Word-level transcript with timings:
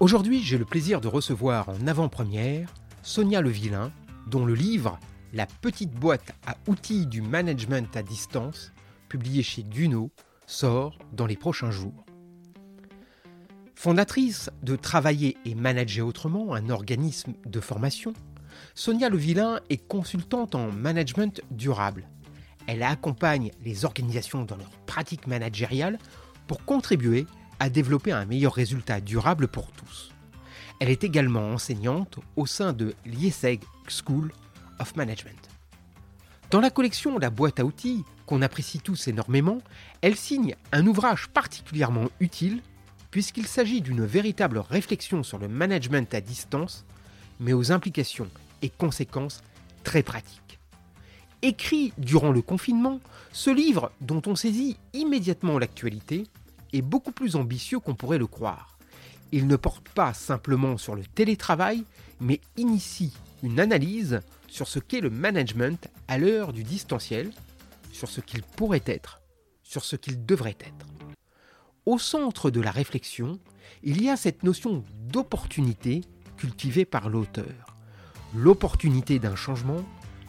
Aujourd'hui, 0.00 0.42
j'ai 0.42 0.56
le 0.56 0.64
plaisir 0.64 1.02
de 1.02 1.08
recevoir 1.08 1.68
en 1.68 1.86
avant-première 1.86 2.72
Sonia 3.02 3.42
Levillain, 3.42 3.92
dont 4.28 4.46
le 4.46 4.54
livre 4.54 4.98
La 5.34 5.44
petite 5.44 5.92
boîte 5.92 6.32
à 6.46 6.56
outils 6.68 7.06
du 7.06 7.20
management 7.20 7.94
à 7.94 8.02
distance, 8.02 8.72
publié 9.10 9.42
chez 9.42 9.62
Duno, 9.62 10.10
sort 10.46 10.98
dans 11.12 11.26
les 11.26 11.36
prochains 11.36 11.70
jours. 11.70 12.06
Fondatrice 13.74 14.48
de 14.62 14.74
Travailler 14.74 15.36
et 15.44 15.54
Manager 15.54 16.06
Autrement, 16.06 16.54
un 16.54 16.70
organisme 16.70 17.34
de 17.44 17.60
formation, 17.60 18.14
Sonia 18.74 19.10
Levillain 19.10 19.60
est 19.68 19.86
consultante 19.86 20.54
en 20.54 20.72
management 20.72 21.42
durable. 21.50 22.08
Elle 22.66 22.84
accompagne 22.84 23.50
les 23.62 23.84
organisations 23.84 24.44
dans 24.44 24.56
leur 24.56 24.70
pratique 24.86 25.26
managériale 25.26 25.98
pour 26.46 26.64
contribuer 26.64 27.26
à 27.60 27.70
développer 27.70 28.10
un 28.10 28.24
meilleur 28.24 28.54
résultat 28.54 29.00
durable 29.00 29.46
pour 29.46 29.70
tous. 29.70 30.10
Elle 30.80 30.88
est 30.88 31.04
également 31.04 31.52
enseignante 31.52 32.18
au 32.36 32.46
sein 32.46 32.72
de 32.72 32.94
l'IESEG 33.04 33.60
School 33.86 34.32
of 34.78 34.96
Management. 34.96 35.48
Dans 36.50 36.60
la 36.60 36.70
collection 36.70 37.18
La 37.18 37.30
boîte 37.30 37.60
à 37.60 37.64
outils, 37.64 38.02
qu'on 38.26 38.42
apprécie 38.42 38.80
tous 38.80 39.06
énormément, 39.08 39.58
elle 40.00 40.16
signe 40.16 40.56
un 40.72 40.86
ouvrage 40.86 41.28
particulièrement 41.28 42.08
utile 42.18 42.62
puisqu'il 43.10 43.46
s'agit 43.46 43.82
d'une 43.82 44.04
véritable 44.04 44.58
réflexion 44.58 45.22
sur 45.22 45.38
le 45.38 45.48
management 45.48 46.12
à 46.14 46.20
distance, 46.20 46.84
mais 47.40 47.52
aux 47.52 47.72
implications 47.72 48.28
et 48.62 48.70
conséquences 48.70 49.42
très 49.84 50.02
pratiques. 50.02 50.58
Écrit 51.42 51.92
durant 51.98 52.30
le 52.30 52.42
confinement, 52.42 53.00
ce 53.32 53.50
livre, 53.50 53.92
dont 54.00 54.22
on 54.26 54.36
saisit 54.36 54.76
immédiatement 54.92 55.58
l'actualité, 55.58 56.26
est 56.72 56.82
beaucoup 56.82 57.12
plus 57.12 57.36
ambitieux 57.36 57.78
qu'on 57.80 57.94
pourrait 57.94 58.18
le 58.18 58.26
croire. 58.26 58.78
Il 59.32 59.46
ne 59.46 59.56
porte 59.56 59.88
pas 59.88 60.12
simplement 60.12 60.76
sur 60.76 60.94
le 60.96 61.04
télétravail, 61.04 61.84
mais 62.20 62.40
initie 62.56 63.12
une 63.42 63.60
analyse 63.60 64.20
sur 64.48 64.66
ce 64.68 64.78
qu'est 64.78 65.00
le 65.00 65.10
management 65.10 65.88
à 66.08 66.18
l'heure 66.18 66.52
du 66.52 66.64
distanciel, 66.64 67.30
sur 67.92 68.08
ce 68.08 68.20
qu'il 68.20 68.42
pourrait 68.42 68.82
être, 68.86 69.20
sur 69.62 69.84
ce 69.84 69.96
qu'il 69.96 70.26
devrait 70.26 70.58
être. 70.60 70.86
Au 71.86 71.98
centre 71.98 72.50
de 72.50 72.60
la 72.60 72.70
réflexion, 72.70 73.38
il 73.82 74.02
y 74.02 74.10
a 74.10 74.16
cette 74.16 74.42
notion 74.42 74.84
d'opportunité 75.08 76.02
cultivée 76.36 76.84
par 76.84 77.08
l'auteur. 77.08 77.76
L'opportunité 78.34 79.18
d'un 79.18 79.36
changement, 79.36 79.84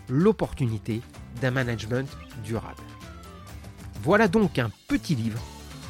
l'opportunité 0.08 1.02
d'un 1.42 1.52
management 1.52 2.10
durable. 2.44 2.84
Voilà 4.04 4.28
donc 4.28 4.60
un 4.60 4.72
petit 4.88 5.16
livre 5.16 5.42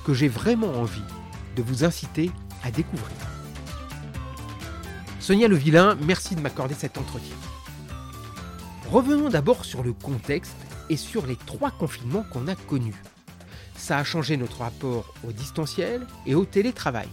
que 0.06 0.14
j'ai 0.14 0.28
vraiment 0.28 0.74
envie 0.74 1.02
de 1.56 1.62
vous 1.62 1.84
inciter 1.84 2.32
à 2.64 2.72
découvrir. 2.72 3.16
Sonia 5.20 5.48
Levillain, 5.48 5.98
merci 6.02 6.36
de 6.36 6.42
m'accorder 6.42 6.74
cet 6.74 6.98
entretien. 6.98 7.36
Revenons 8.90 9.30
d'abord 9.30 9.66
sur 9.66 9.84
le 9.84 9.94
contexte 9.94 10.58
et 10.90 10.98
sur 10.98 11.26
les 11.26 11.36
trois 11.36 11.72
confinements 11.72 12.26
qu'on 12.32 12.48
a 12.48 12.56
connus. 12.56 13.02
Ça 13.76 13.98
a 13.98 14.04
changé 14.04 14.36
notre 14.36 14.60
rapport 14.60 15.14
au 15.28 15.32
distanciel 15.32 16.06
et 16.26 16.36
au 16.36 16.46
télétravail. 16.46 17.08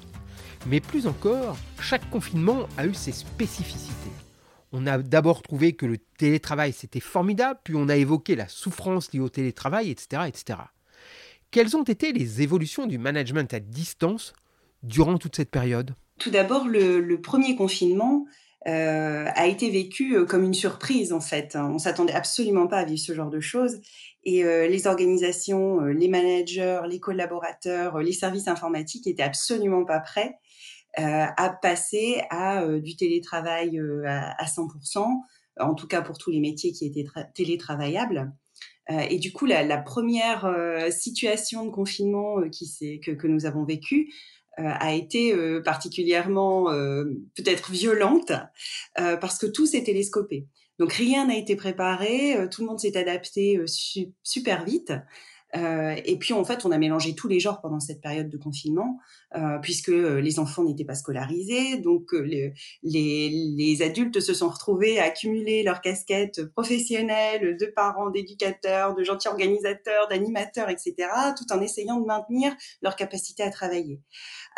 Mais 0.66 0.80
plus 0.80 1.06
encore, 1.06 1.56
chaque 1.80 2.08
confinement 2.10 2.66
a 2.76 2.86
eu 2.86 2.94
ses 2.94 3.12
spécificités. 3.12 4.10
On 4.72 4.86
a 4.86 4.98
d'abord 4.98 5.42
trouvé 5.42 5.74
que 5.74 5.86
le 5.86 5.98
télétravail 5.98 6.72
c'était 6.72 7.00
formidable, 7.00 7.60
puis 7.64 7.74
on 7.76 7.88
a 7.88 7.96
évoqué 7.96 8.36
la 8.36 8.48
souffrance 8.48 9.12
liée 9.12 9.20
au 9.20 9.28
télétravail, 9.28 9.90
etc., 9.90 10.22
etc. 10.26 10.58
Quelles 11.50 11.76
ont 11.76 11.82
été 11.82 12.12
les 12.12 12.42
évolutions 12.42 12.86
du 12.86 12.98
management 12.98 13.52
à 13.54 13.60
distance 13.60 14.34
durant 14.82 15.16
toute 15.16 15.36
cette 15.36 15.50
période? 15.50 15.94
Tout 16.18 16.30
d'abord, 16.30 16.66
le, 16.66 17.16
premier 17.20 17.56
confinement 17.56 18.26
euh, 18.66 19.24
a 19.34 19.46
été 19.46 19.70
vécu 19.70 20.14
euh, 20.14 20.26
comme 20.26 20.44
une 20.44 20.54
surprise 20.54 21.12
en 21.12 21.20
fait. 21.20 21.56
On 21.56 21.78
s'attendait 21.78 22.12
absolument 22.12 22.66
pas 22.66 22.78
à 22.78 22.84
vivre 22.84 23.00
ce 23.00 23.14
genre 23.14 23.30
de 23.30 23.40
choses. 23.40 23.80
Et 24.24 24.44
euh, 24.44 24.68
les 24.68 24.86
organisations, 24.86 25.80
les 25.80 26.08
managers, 26.08 26.82
les 26.86 27.00
collaborateurs, 27.00 27.98
les 28.00 28.12
services 28.12 28.48
informatiques 28.48 29.06
étaient 29.06 29.22
absolument 29.22 29.84
pas 29.84 30.00
prêts 30.00 30.38
à 30.96 31.56
passer 31.62 32.22
à 32.28 32.66
du 32.66 32.96
télétravail 32.96 33.78
à, 34.04 34.44
100%, 34.46 35.06
en 35.60 35.74
tout 35.74 35.86
cas 35.86 36.02
pour 36.02 36.18
tous 36.18 36.32
les 36.32 36.40
métiers 36.40 36.72
qui 36.72 36.86
étaient 36.86 37.04
télétravaillables. 37.34 38.32
Euh, 38.90 39.00
et 39.10 39.18
du 39.18 39.32
coup, 39.32 39.46
la, 39.46 39.78
première 39.78 40.44
euh, 40.44 40.90
situation 40.90 41.64
de 41.64 41.70
confinement 41.70 42.40
euh, 42.40 42.48
qui 42.48 43.00
que, 43.00 43.10
que, 43.12 43.26
nous 43.26 43.46
avons 43.46 43.64
vécue 43.64 44.12
a 44.60 44.92
été 44.92 45.32
particulièrement 45.62 46.64
peut-être 47.36 47.70
violente 47.70 48.32
parce 48.96 49.38
que 49.38 49.46
tout 49.46 49.66
s'est 49.66 49.84
télescopé. 49.84 50.48
Donc 50.80 50.94
rien 50.94 51.28
n'a 51.28 51.36
été 51.36 51.54
préparé, 51.54 52.36
tout 52.50 52.62
le 52.62 52.66
monde 52.66 52.80
s'est 52.80 52.96
adapté 52.96 53.60
super 54.24 54.64
vite. 54.64 54.92
Et 55.54 56.16
puis 56.18 56.34
en 56.34 56.44
fait, 56.44 56.64
on 56.64 56.72
a 56.72 56.78
mélangé 56.78 57.14
tous 57.14 57.28
les 57.28 57.38
genres 57.38 57.60
pendant 57.60 57.78
cette 57.78 58.00
période 58.00 58.28
de 58.28 58.36
confinement, 58.36 58.98
euh, 59.36 59.58
puisque 59.60 59.90
euh, 59.90 60.20
les 60.20 60.38
enfants 60.38 60.64
n'étaient 60.64 60.84
pas 60.84 60.94
scolarisés, 60.94 61.78
donc 61.78 62.12
les, 62.12 62.54
les, 62.82 63.28
les, 63.30 63.82
adultes 63.82 64.20
se 64.20 64.34
sont 64.34 64.48
retrouvés 64.48 64.98
à 64.98 65.04
accumuler 65.04 65.62
leurs 65.62 65.80
casquettes 65.80 66.46
professionnelles 66.52 67.56
de 67.56 67.66
parents, 67.66 68.10
d'éducateurs, 68.10 68.94
de 68.94 69.04
gentils 69.04 69.28
organisateurs, 69.28 70.08
d'animateurs, 70.08 70.70
etc., 70.70 70.94
tout 71.36 71.52
en 71.52 71.60
essayant 71.60 72.00
de 72.00 72.06
maintenir 72.06 72.54
leur 72.82 72.96
capacité 72.96 73.42
à 73.42 73.50
travailler. 73.50 74.00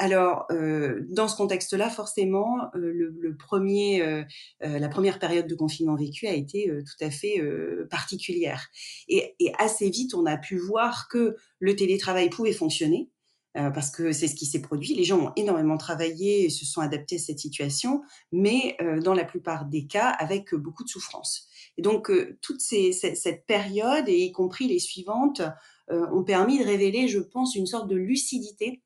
Alors, 0.00 0.46
euh, 0.50 1.02
dans 1.10 1.28
ce 1.28 1.36
contexte-là, 1.36 1.90
forcément, 1.90 2.58
euh, 2.74 2.78
le, 2.78 3.14
le, 3.20 3.36
premier, 3.36 4.02
euh, 4.02 4.24
la 4.62 4.88
première 4.88 5.18
période 5.18 5.46
de 5.46 5.54
confinement 5.54 5.94
vécue 5.94 6.26
a 6.26 6.32
été 6.32 6.70
tout 6.70 7.04
à 7.04 7.10
fait 7.10 7.42
particulière. 7.90 8.68
Et, 9.08 9.34
et, 9.40 9.52
assez 9.58 9.90
vite, 9.90 10.14
on 10.14 10.24
a 10.24 10.38
pu 10.38 10.56
voir 10.56 11.08
que 11.08 11.36
le 11.58 11.76
télétravail 11.76 12.30
pouvait 12.30 12.52
fonctionner. 12.52 13.10
Parce 13.54 13.90
que 13.90 14.12
c'est 14.12 14.28
ce 14.28 14.36
qui 14.36 14.46
s'est 14.46 14.60
produit. 14.60 14.94
Les 14.94 15.04
gens 15.04 15.18
ont 15.18 15.32
énormément 15.34 15.76
travaillé 15.76 16.44
et 16.44 16.50
se 16.50 16.64
sont 16.64 16.80
adaptés 16.80 17.16
à 17.16 17.18
cette 17.18 17.40
situation, 17.40 18.02
mais 18.30 18.76
dans 19.02 19.12
la 19.12 19.24
plupart 19.24 19.64
des 19.64 19.86
cas 19.86 20.08
avec 20.08 20.54
beaucoup 20.54 20.84
de 20.84 20.88
souffrance. 20.88 21.48
Et 21.76 21.82
donc, 21.82 22.12
toute 22.40 22.60
ces, 22.60 22.92
cette, 22.92 23.46
période, 23.46 24.08
et 24.08 24.18
y 24.18 24.32
compris 24.32 24.68
les 24.68 24.78
suivantes, 24.78 25.42
ont 25.90 26.22
permis 26.22 26.60
de 26.60 26.64
révéler, 26.64 27.08
je 27.08 27.18
pense, 27.18 27.56
une 27.56 27.66
sorte 27.66 27.88
de 27.88 27.96
lucidité 27.96 28.82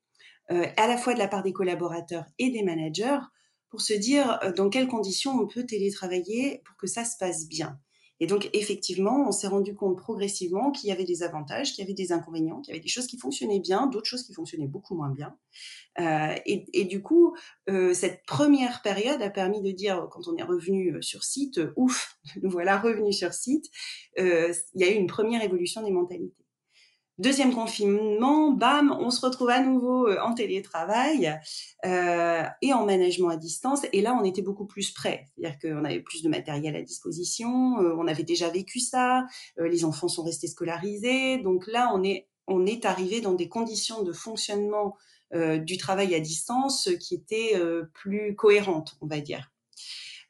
euh, 0.51 0.67
à 0.77 0.87
la 0.87 0.97
fois 0.97 1.15
de 1.15 1.19
la 1.19 1.27
part 1.27 1.41
des 1.41 1.53
collaborateurs 1.53 2.25
et 2.37 2.51
des 2.51 2.61
managers, 2.61 3.19
pour 3.69 3.81
se 3.81 3.93
dire 3.93 4.39
euh, 4.43 4.51
dans 4.53 4.69
quelles 4.69 4.87
conditions 4.87 5.31
on 5.31 5.47
peut 5.47 5.65
télétravailler 5.65 6.61
pour 6.65 6.75
que 6.77 6.85
ça 6.85 7.03
se 7.03 7.17
passe 7.17 7.47
bien. 7.47 7.79
Et 8.19 8.27
donc, 8.27 8.49
effectivement, 8.53 9.27
on 9.27 9.31
s'est 9.31 9.47
rendu 9.47 9.75
compte 9.75 9.97
progressivement 9.97 10.71
qu'il 10.71 10.89
y 10.89 10.91
avait 10.91 11.03
des 11.03 11.23
avantages, 11.23 11.73
qu'il 11.73 11.83
y 11.83 11.87
avait 11.87 11.93
des 11.93 12.11
inconvénients, 12.11 12.61
qu'il 12.61 12.73
y 12.73 12.75
avait 12.75 12.83
des 12.83 12.89
choses 12.89 13.07
qui 13.07 13.17
fonctionnaient 13.17 13.59
bien, 13.59 13.87
d'autres 13.87 14.07
choses 14.07 14.23
qui 14.23 14.33
fonctionnaient 14.33 14.67
beaucoup 14.67 14.95
moins 14.95 15.09
bien. 15.09 15.35
Euh, 15.99 16.35
et, 16.45 16.85
du 16.85 17.01
coup, 17.01 17.35
euh, 17.69 17.93
cette 17.93 18.23
première 18.25 18.81
période 18.81 19.21
a 19.21 19.29
permis 19.29 19.61
de 19.61 19.71
dire, 19.71 20.07
quand 20.11 20.27
on 20.27 20.37
est 20.37 20.43
revenu 20.43 21.01
sur 21.01 21.23
site, 21.23 21.59
ouf, 21.75 22.17
nous 22.41 22.49
voilà 22.55 22.79
revenus 22.79 23.17
sur 23.17 23.33
site, 23.33 23.65
euh, 24.19 24.53
il 24.73 24.81
y 24.81 24.83
a 24.85 24.91
eu 24.91 24.95
une 24.95 25.07
première 25.07 25.43
évolution 25.43 25.83
des 25.83 25.91
mentalités. 25.91 26.44
Deuxième 27.17 27.53
confinement, 27.53 28.51
bam, 28.51 28.93
on 28.99 29.09
se 29.09 29.25
retrouve 29.25 29.49
à 29.49 29.61
nouveau 29.61 30.05
euh, 30.09 30.19
en 30.21 30.33
télétravail 30.33 31.39
euh, 31.85 32.43
et 32.61 32.73
en 32.73 32.85
management 32.85 33.29
à 33.29 33.37
distance. 33.37 33.85
Et 33.93 34.01
là, 34.01 34.17
on 34.19 34.25
était 34.25 34.41
beaucoup 34.41 34.65
plus 34.65 34.91
prêts. 34.91 35.25
C'est-à-dire 35.37 35.57
qu'on 35.59 35.85
avait 35.85 36.01
plus 36.01 36.23
de 36.23 36.29
matériel 36.29 36.75
à 36.75 36.81
disposition, 36.81 37.79
euh, 37.79 37.95
on 37.97 38.07
avait 38.07 38.23
déjà 38.23 38.49
vécu 38.49 38.81
ça, 38.81 39.25
les 39.57 39.85
enfants 39.85 40.09
sont 40.09 40.23
restés 40.23 40.47
scolarisés. 40.47 41.37
Donc 41.37 41.67
là, 41.67 41.89
on 41.95 42.03
est, 42.03 42.27
on 42.47 42.65
est 42.65 42.83
arrivé 42.83 43.21
dans 43.21 43.33
des 43.33 43.47
conditions 43.47 44.03
de 44.03 44.11
fonctionnement 44.11 44.95
du 45.33 45.77
travail 45.77 46.15
à 46.15 46.19
distance 46.19 46.89
qui 46.99 47.15
étaient 47.15 47.59
plus 47.93 48.35
cohérentes, 48.35 48.95
on 49.01 49.07
va 49.07 49.19
dire. 49.19 49.51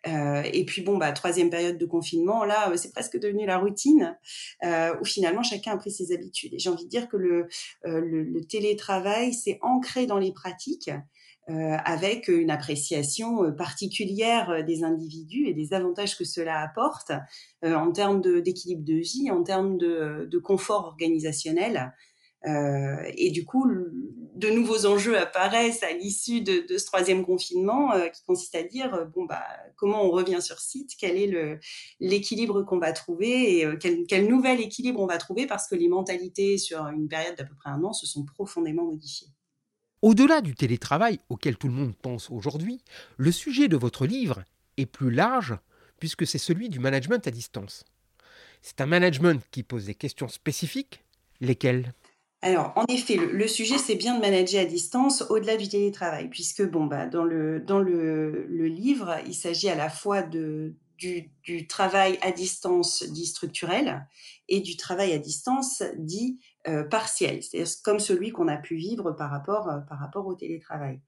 Et 0.05 0.65
puis 0.65 0.81
bon, 0.83 0.97
bah 0.97 1.11
troisième 1.11 1.49
période 1.49 1.77
de 1.77 1.85
confinement, 1.85 2.45
là, 2.45 2.71
c'est 2.77 2.91
presque 2.91 3.19
devenu 3.19 3.45
la 3.45 3.57
routine, 3.57 4.17
où 4.63 5.05
finalement 5.05 5.43
chacun 5.43 5.71
a 5.73 5.77
pris 5.77 5.91
ses 5.91 6.13
habitudes. 6.13 6.53
Et 6.53 6.59
j'ai 6.59 6.69
envie 6.69 6.85
de 6.85 6.89
dire 6.89 7.09
que 7.09 7.17
le, 7.17 7.47
télétravail 8.47 9.33
s'est 9.33 9.59
ancré 9.61 10.05
dans 10.05 10.19
les 10.19 10.31
pratiques. 10.31 10.91
Euh, 11.47 11.77
avec 11.85 12.27
une 12.27 12.49
appréciation 12.49 13.43
euh, 13.43 13.51
particulière 13.51 14.49
euh, 14.49 14.61
des 14.63 14.83
individus 14.83 15.45
et 15.45 15.53
des 15.53 15.73
avantages 15.73 16.17
que 16.17 16.23
cela 16.23 16.59
apporte 16.59 17.11
en 17.61 17.91
termes 17.91 18.19
d'équilibre 18.41 18.83
de, 18.83 18.95
vie, 18.95 19.29
en 19.29 19.43
termes 19.43 19.77
de 19.77 20.37
confort 20.39 20.85
organisationnel. 20.85 21.93
Et 22.45 23.31
du 23.31 23.45
coup, 23.45 23.65
de 24.35 24.49
nouveaux 24.49 24.85
enjeux 24.85 25.17
apparaissent 25.17 25.83
à 25.83 25.91
l'issue 25.91 26.41
de, 26.41 26.65
ce 26.77 26.85
troisième 26.85 27.25
confinement, 27.25 27.91
qui 28.13 28.23
consiste 28.25 28.55
à 28.55 28.63
dire 28.63 29.07
bon 29.15 29.25
bah 29.25 29.43
comment 29.75 30.03
on 30.03 30.11
revient 30.11 30.41
sur 30.41 30.59
site, 30.59 30.91
quel 30.99 31.17
est 31.17 31.59
l'équilibre 31.99 32.63
qu'on 32.63 32.79
va 32.79 32.91
trouver 32.91 33.59
et 33.59 33.67
quel 33.79 34.27
nouvel 34.27 34.61
équilibre 34.61 34.99
on 34.99 35.07
va 35.07 35.17
trouver 35.17 35.47
parce 35.47 35.67
que 35.67 35.75
les 35.75 35.87
mentalités 35.87 36.57
sur 36.57 36.85
une 36.87 37.07
période 37.07 37.35
d'à 37.35 37.45
peu 37.45 37.55
près 37.55 37.69
un 37.69 37.83
an 37.83 37.93
se 37.93 38.05
sont 38.05 38.25
profondément 38.25 38.85
modifiées. 38.85 39.27
Au-delà 40.01 40.41
du 40.41 40.53
télétravail 40.53 41.19
auquel 41.29 41.57
tout 41.57 41.67
le 41.67 41.73
monde 41.73 41.95
pense 41.95 42.29
aujourd'hui, 42.29 42.83
le 43.17 43.31
sujet 43.31 43.67
de 43.67 43.77
votre 43.77 44.05
livre 44.05 44.43
est 44.77 44.85
plus 44.85 45.09
large 45.09 45.57
puisque 45.99 46.27
c'est 46.27 46.37
celui 46.37 46.69
du 46.69 46.79
management 46.79 47.25
à 47.25 47.31
distance. 47.31 47.85
C'est 48.61 48.81
un 48.81 48.85
management 48.85 49.43
qui 49.51 49.63
pose 49.63 49.85
des 49.85 49.95
questions 49.95 50.27
spécifiques, 50.27 51.03
lesquelles? 51.41 51.93
Alors, 52.45 52.73
en 52.75 52.85
effet, 52.89 53.15
le, 53.15 53.47
sujet, 53.47 53.79
c'est 53.79 53.95
bien 53.95 54.15
de 54.15 54.21
manager 54.21 54.61
à 54.61 54.65
distance 54.65 55.23
au-delà 55.31 55.57
du 55.57 55.67
télétravail, 55.67 56.29
puisque 56.29 56.61
bon, 56.61 56.85
bah, 56.85 57.07
dans, 57.07 57.23
le, 57.23 57.59
dans 57.59 57.79
le, 57.79 58.45
livre, 58.67 59.17
il 59.25 59.33
s'agit 59.33 59.67
à 59.67 59.73
la 59.73 59.89
fois 59.89 60.21
de, 60.21 60.75
du, 60.99 61.31
du, 61.43 61.65
travail 61.65 62.19
à 62.21 62.31
distance 62.31 63.01
dit 63.01 63.25
structurel 63.25 64.07
et 64.47 64.59
du 64.59 64.77
travail 64.77 65.13
à 65.13 65.17
distance 65.17 65.81
dit 65.97 66.39
euh, 66.67 66.83
partiel, 66.83 67.41
c'est-à-dire 67.41 67.71
comme 67.83 67.99
celui 67.99 68.29
qu'on 68.29 68.47
a 68.47 68.57
pu 68.57 68.75
vivre 68.75 69.11
par 69.13 69.31
rapport, 69.31 69.67
euh, 69.67 69.79
par 69.79 69.97
rapport 69.97 70.27
au 70.27 70.35
télétravail. 70.35 70.99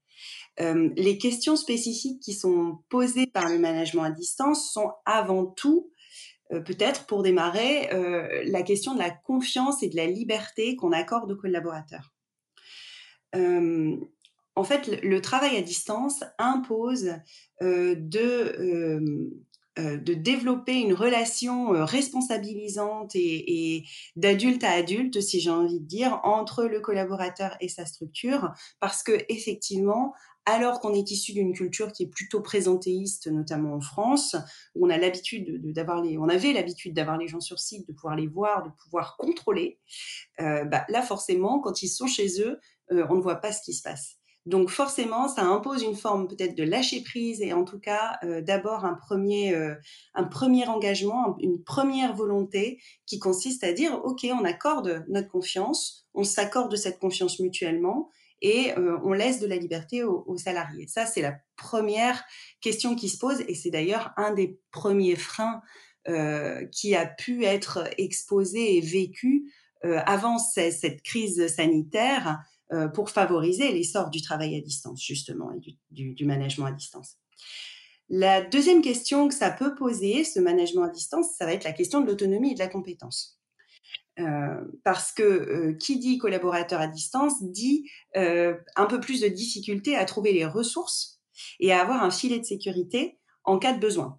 Euh, 0.60 0.90
les 0.96 1.18
questions 1.18 1.54
spécifiques 1.54 2.20
qui 2.20 2.32
sont 2.32 2.80
posées 2.88 3.28
par 3.28 3.48
le 3.48 3.60
management 3.60 4.02
à 4.02 4.10
distance 4.10 4.72
sont 4.72 4.90
avant 5.04 5.46
tout, 5.46 5.92
peut-être 6.50 7.06
pour 7.06 7.22
démarrer, 7.22 7.88
la 8.44 8.62
question 8.62 8.94
de 8.94 8.98
la 8.98 9.10
confiance 9.10 9.82
et 9.82 9.88
de 9.88 9.96
la 9.96 10.06
liberté 10.06 10.76
qu'on 10.76 10.92
accorde 10.92 11.30
aux 11.30 11.36
collaborateurs. 11.36 12.14
en 13.34 14.64
fait, 14.64 15.02
le, 15.02 15.20
travail 15.20 15.56
à 15.56 15.62
distance 15.62 16.24
impose 16.38 17.12
de 17.60 19.28
euh, 19.78 19.96
de 19.96 20.14
développer 20.14 20.80
une 20.80 20.92
relation 20.92 21.72
euh, 21.72 21.84
responsabilisante 21.84 23.14
et, 23.14 23.84
d'adulte 24.16 24.64
à 24.64 24.72
adulte, 24.72 25.20
si 25.20 25.40
j'ai 25.40 25.50
envie 25.50 25.78
de 25.78 25.86
dire, 25.86 26.20
entre 26.24 26.64
le 26.64 26.80
collaborateur 26.80 27.56
et 27.60 27.68
sa 27.68 27.86
structure, 27.86 28.52
parce 28.80 29.04
que 29.04 29.12
effectivement, 29.28 30.14
alors 30.52 30.80
qu'on 30.80 30.94
est 30.94 31.10
issu 31.10 31.32
d'une 31.32 31.52
culture 31.52 31.92
qui 31.92 32.04
est 32.04 32.08
plutôt 32.08 32.40
présentéiste, 32.40 33.28
notamment 33.28 33.74
en 33.74 33.80
France, 33.80 34.36
où 34.74 34.86
on 34.86 34.90
a 34.90 34.98
l'habitude 34.98 35.60
d'avoir 35.72 36.02
les, 36.02 36.18
on 36.18 36.28
avait 36.28 36.52
l'habitude 36.52 36.94
d'avoir 36.94 37.18
les 37.18 37.28
gens 37.28 37.40
sur 37.40 37.58
site, 37.58 37.86
de 37.88 37.92
pouvoir 37.92 38.16
les 38.16 38.26
voir, 38.26 38.64
de 38.64 38.70
pouvoir 38.82 39.16
contrôler. 39.16 39.78
Euh, 40.40 40.64
bah, 40.64 40.84
là, 40.88 41.02
forcément, 41.02 41.60
quand 41.60 41.82
ils 41.82 41.88
sont 41.88 42.06
chez 42.06 42.40
eux, 42.40 42.58
on 42.90 43.16
ne 43.16 43.20
voit 43.20 43.36
pas 43.36 43.52
ce 43.52 43.60
qui 43.60 43.74
se 43.74 43.82
passe. 43.82 44.18
Donc 44.48 44.70
forcément, 44.70 45.28
ça 45.28 45.42
impose 45.44 45.82
une 45.82 45.94
forme 45.94 46.26
peut-être 46.26 46.56
de 46.56 46.62
lâcher 46.62 47.02
prise 47.02 47.42
et 47.42 47.52
en 47.52 47.64
tout 47.64 47.78
cas 47.78 48.16
euh, 48.24 48.40
d'abord 48.40 48.86
un 48.86 48.94
premier 48.94 49.54
euh, 49.54 49.74
un 50.14 50.24
premier 50.24 50.66
engagement, 50.66 51.36
une 51.40 51.62
première 51.62 52.14
volonté 52.14 52.80
qui 53.04 53.18
consiste 53.18 53.62
à 53.62 53.74
dire 53.74 54.00
ok, 54.04 54.26
on 54.32 54.46
accorde 54.46 55.04
notre 55.08 55.28
confiance, 55.28 56.08
on 56.14 56.24
s'accorde 56.24 56.74
cette 56.76 56.98
confiance 56.98 57.40
mutuellement 57.40 58.08
et 58.40 58.72
euh, 58.76 58.98
on 59.04 59.12
laisse 59.12 59.40
de 59.40 59.46
la 59.46 59.56
liberté 59.56 60.02
aux, 60.02 60.36
salariés. 60.36 60.86
Ça 60.86 61.06
c'est 61.06 61.22
la 61.22 61.36
première 61.56 62.24
question 62.60 62.94
qui 62.94 63.08
se 63.08 63.18
pose 63.18 63.42
et 63.48 63.54
c'est 63.54 63.70
d'ailleurs 63.70 64.12
un 64.16 64.32
des 64.32 64.60
premiers 64.70 65.16
freins 65.16 65.62
qui 66.72 66.94
a 66.94 67.04
pu 67.04 67.44
être 67.44 67.86
exposé 67.98 68.78
et 68.78 68.80
vécu 68.80 69.52
avant 69.82 70.38
cette 70.38 71.02
crise 71.02 71.48
sanitaire 71.48 72.40
euh, 72.70 72.86
pour 72.86 73.08
favoriser 73.08 73.72
l'essor 73.72 74.10
du 74.10 74.20
travail 74.20 74.54
à 74.54 74.60
distance, 74.60 75.02
justement, 75.02 75.50
et 75.52 75.78
du, 75.90 76.12
du, 76.12 76.24
management 76.26 76.66
à 76.66 76.72
distance. 76.72 77.16
La 78.10 78.42
deuxième 78.42 78.82
question 78.82 79.26
que 79.26 79.34
ça 79.34 79.50
peut 79.50 79.74
poser, 79.74 80.22
ce 80.22 80.38
management 80.38 80.82
à 80.82 80.90
distance, 80.90 81.28
ça 81.38 81.46
va 81.46 81.54
être 81.54 81.64
la 81.64 81.72
question 81.72 82.02
de 82.02 82.06
l'autonomie 82.06 82.50
et 82.50 82.54
de 82.54 82.58
la 82.58 82.68
compétence. 82.68 83.37
Euh, 84.20 84.64
parce 84.82 85.12
que 85.12 85.22
euh, 85.22 85.72
qui 85.74 85.98
dit 85.98 86.18
collaborateur 86.18 86.80
à 86.80 86.88
distance 86.88 87.40
dit 87.40 87.88
euh, 88.16 88.56
un 88.74 88.86
peu 88.86 88.98
plus 89.00 89.20
de 89.20 89.28
difficulté 89.28 89.94
à 89.94 90.04
trouver 90.04 90.32
les 90.32 90.44
ressources 90.44 91.20
et 91.60 91.72
à 91.72 91.80
avoir 91.80 92.02
un 92.02 92.10
filet 92.10 92.40
de 92.40 92.44
sécurité 92.44 93.18
en 93.44 93.58
cas 93.58 93.72
de 93.72 93.78
besoin. 93.78 94.18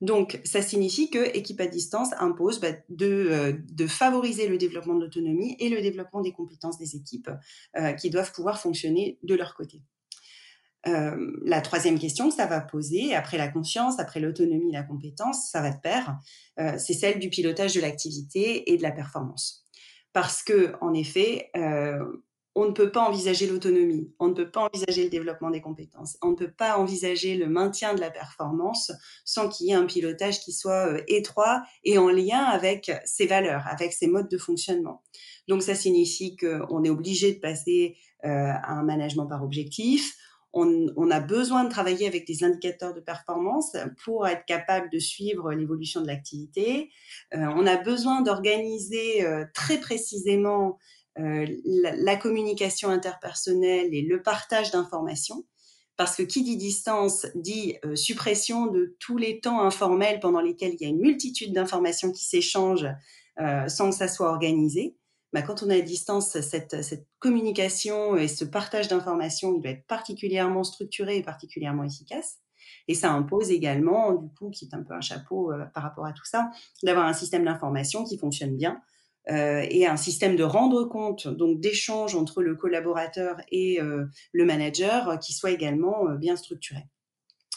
Donc, 0.00 0.40
ça 0.44 0.60
signifie 0.62 1.10
que 1.10 1.34
équipe 1.36 1.60
à 1.60 1.66
distance 1.66 2.10
impose 2.18 2.60
bah, 2.60 2.72
de, 2.90 3.58
favoriser 3.88 4.46
le 4.46 4.58
développement 4.58 4.94
de 4.94 5.00
l'autonomie 5.00 5.56
et 5.58 5.70
le 5.70 5.80
développement 5.80 6.20
des 6.20 6.32
compétences 6.32 6.76
des 6.76 6.96
équipes 6.96 7.30
qui 7.98 8.10
doivent 8.10 8.30
pouvoir 8.32 8.60
fonctionner 8.60 9.18
de 9.22 9.34
leur 9.34 9.54
côté. 9.54 9.80
Euh, 10.86 11.32
la 11.44 11.60
troisième 11.60 11.98
question 11.98 12.28
que 12.28 12.34
ça 12.34 12.46
va 12.46 12.60
poser, 12.60 13.14
après 13.14 13.38
la 13.38 13.48
confiance, 13.48 13.98
après 13.98 14.20
l'autonomie 14.20 14.72
la 14.72 14.82
compétence, 14.82 15.50
ça 15.50 15.60
va 15.60 15.70
de 15.70 15.80
pair, 15.80 16.18
c'est 16.78 16.94
celle 16.94 17.18
du 17.18 17.28
pilotage 17.28 17.74
de 17.74 17.80
l'activité 17.80 18.72
et 18.72 18.76
de 18.76 18.82
la 18.82 18.92
performance. 18.92 19.64
Parce 20.12 20.42
que, 20.42 20.72
en 20.80 20.94
effet, 20.94 21.50
on 22.56 22.64
ne 22.64 22.72
peut 22.72 22.90
pas 22.90 23.06
envisager 23.06 23.46
l'autonomie, 23.46 24.10
on 24.18 24.28
ne 24.28 24.32
peut 24.32 24.50
pas 24.50 24.66
envisager 24.72 25.04
le 25.04 25.10
développement 25.10 25.50
des 25.50 25.60
compétences, 25.60 26.16
on 26.22 26.30
ne 26.30 26.36
peut 26.36 26.50
pas 26.50 26.78
envisager 26.78 27.36
le 27.36 27.48
maintien 27.48 27.94
de 27.94 28.00
la 28.00 28.10
performance 28.10 28.90
sans 29.26 29.50
qu'il 29.50 29.66
y 29.66 29.70
ait 29.72 29.74
un 29.74 29.84
pilotage 29.84 30.40
qui 30.40 30.52
soit 30.52 30.88
euh, 30.88 31.02
étroit 31.06 31.62
et 31.84 31.98
en 31.98 32.08
lien 32.08 32.42
avec 32.42 32.90
ses 33.04 33.26
valeurs, 33.26 33.66
avec 33.66 33.92
ses 33.92 34.06
modes 34.06 34.30
de 34.30 34.38
fonctionnement. 34.38 35.02
Donc 35.48 35.62
ça 35.62 35.74
signifie 35.74 36.34
qu'on 36.34 36.82
est 36.82 36.88
obligé 36.88 37.34
de 37.34 37.40
passer 37.40 37.98
euh, 38.24 38.28
à 38.28 38.72
un 38.72 38.84
management 38.84 39.26
par 39.26 39.44
objectif. 39.44 40.16
On, 40.58 41.10
a 41.10 41.20
besoin 41.20 41.64
de 41.64 41.68
travailler 41.68 42.06
avec 42.06 42.26
des 42.26 42.42
indicateurs 42.42 42.94
de 42.94 43.00
performance 43.00 43.76
pour 44.04 44.26
être 44.26 44.44
capable 44.46 44.88
de 44.90 44.98
suivre 44.98 45.52
l'évolution 45.52 46.00
de 46.00 46.06
l'activité. 46.06 46.90
Euh, 47.34 47.46
on 47.56 47.66
a 47.66 47.76
besoin 47.76 48.22
d'organiser 48.22 49.26
très 49.52 49.78
précisément 49.78 50.78
euh, 51.18 51.46
la, 51.64 52.16
communication 52.16 52.90
interpersonnelle 52.90 53.94
et 53.94 54.02
le 54.02 54.22
partage 54.22 54.70
d'informations. 54.70 55.44
Parce 55.96 56.16
que 56.16 56.22
qui 56.22 56.42
dit 56.42 56.58
distance 56.58 57.26
dit 57.34 57.76
euh, 57.86 57.96
suppression 57.96 58.66
de 58.66 58.96
tous 59.00 59.16
les 59.16 59.40
temps 59.40 59.62
informels 59.62 60.20
pendant 60.20 60.42
lesquels 60.42 60.74
il 60.74 60.82
y 60.82 60.84
a 60.84 60.90
une 60.90 61.00
multitude 61.00 61.54
d'informations 61.54 62.12
qui 62.12 62.24
s'échangent 62.24 62.88
euh, 63.40 63.66
sans 63.68 63.88
que 63.88 63.96
ça 63.96 64.08
soit 64.08 64.28
organisé. 64.28 64.94
Bah, 65.36 65.42
quand 65.42 65.62
on 65.62 65.68
est 65.68 65.80
à 65.80 65.82
distance, 65.82 66.40
cette, 66.40 67.06
communication 67.18 68.16
et 68.16 68.26
ce 68.26 68.42
partage 68.42 68.88
d'informations, 68.88 69.54
il 69.54 69.60
doit 69.60 69.72
être 69.72 69.86
particulièrement 69.86 70.64
structuré 70.64 71.18
et 71.18 71.22
particulièrement 71.22 71.84
efficace. 71.84 72.38
Et 72.88 72.94
ça 72.94 73.12
impose 73.12 73.50
également, 73.50 74.14
du 74.14 74.30
coup, 74.30 74.48
qui 74.48 74.64
est 74.64 74.74
un 74.74 74.82
peu 74.82 74.94
un 74.94 75.02
chapeau 75.02 75.52
par 75.74 75.82
rapport 75.82 76.06
à 76.06 76.14
tout 76.14 76.24
ça, 76.24 76.50
d'avoir 76.82 77.04
un 77.04 77.12
système 77.12 77.44
d'information 77.44 78.04
qui 78.04 78.16
fonctionne 78.16 78.56
bien, 78.56 78.80
euh, 79.28 79.66
et 79.68 79.86
un 79.86 79.98
système 79.98 80.36
de 80.36 80.42
rendre 80.42 80.84
compte, 80.84 81.28
donc 81.28 81.60
d'échange 81.60 82.14
entre 82.14 82.42
le 82.42 82.54
collaborateur 82.54 83.36
et 83.52 83.78
euh, 83.78 84.06
le 84.32 84.44
manager, 84.46 85.10
euh, 85.10 85.16
qui 85.18 85.34
soit 85.34 85.50
également 85.50 86.14
bien 86.14 86.36
structuré. 86.36 86.86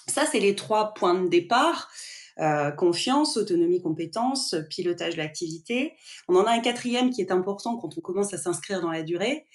Ça, 0.05 0.25
c'est 0.29 0.41
les 0.41 0.55
trois 0.55 0.93
points 0.93 1.13
de 1.13 1.29
départ. 1.29 1.89
Confiance, 2.77 3.35
autonomie, 3.37 3.81
compétence, 3.81 4.55
pilotage 4.69 5.13
de 5.13 5.17
l'activité. 5.17 5.93
On 6.27 6.35
en 6.35 6.45
a 6.45 6.51
un 6.51 6.59
quatrième 6.59 7.09
qui 7.09 7.21
est 7.21 7.31
important 7.31 7.77
quand 7.77 7.97
on 7.97 8.01
commence 8.01 8.33
à 8.33 8.37
s'inscrire 8.37 8.81
dans 8.81 8.91
la 8.91 9.03
durée, 9.03 9.47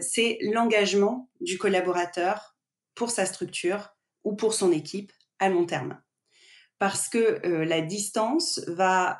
c'est 0.00 0.38
l'engagement 0.42 1.30
du 1.40 1.56
collaborateur 1.56 2.56
pour 2.94 3.10
sa 3.10 3.24
structure 3.24 3.96
ou 4.24 4.34
pour 4.36 4.52
son 4.52 4.72
équipe 4.72 5.12
à 5.38 5.48
long 5.48 5.64
terme. 5.64 5.98
Parce 6.78 7.08
que 7.08 7.40
la 7.64 7.80
distance 7.80 8.60
va 8.66 9.16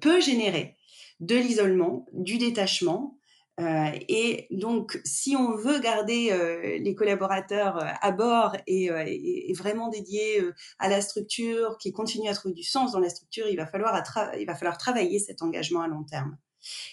peut 0.00 0.20
générer 0.20 0.76
de 1.20 1.36
l'isolement, 1.36 2.06
du 2.12 2.38
détachement. 2.38 3.19
Euh, 3.58 3.90
et 4.08 4.46
donc, 4.50 5.00
si 5.04 5.36
on 5.36 5.54
veut 5.54 5.80
garder 5.80 6.30
euh, 6.32 6.78
les 6.78 6.94
collaborateurs 6.94 7.76
euh, 7.78 7.88
à 8.00 8.10
bord 8.10 8.56
et, 8.66 8.90
vraiment 9.54 9.88
dédiés 9.88 10.42
à 10.78 10.88
la 10.88 11.00
structure, 11.00 11.76
qui 11.78 11.92
continuent 11.92 12.30
à 12.30 12.34
trouver 12.34 12.54
du 12.54 12.62
sens 12.62 12.92
dans 12.92 13.00
la 13.00 13.10
structure, 13.10 13.46
il 13.48 13.56
va 13.56 13.66
falloir, 13.66 14.02
il 14.38 14.46
va 14.46 14.54
falloir 14.54 14.78
travailler 14.78 15.18
cet 15.18 15.42
engagement 15.42 15.82
à 15.82 15.88
long 15.88 16.04
terme. 16.04 16.38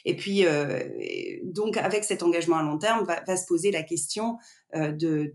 Et 0.05 0.15
puis, 0.15 0.45
donc, 1.43 1.77
avec 1.77 2.03
cet 2.03 2.23
engagement 2.23 2.57
à 2.57 2.63
long 2.63 2.77
terme, 2.77 3.05
va, 3.05 3.37
se 3.37 3.45
poser 3.45 3.71
la 3.71 3.83
question 3.83 4.37
de, 4.73 5.33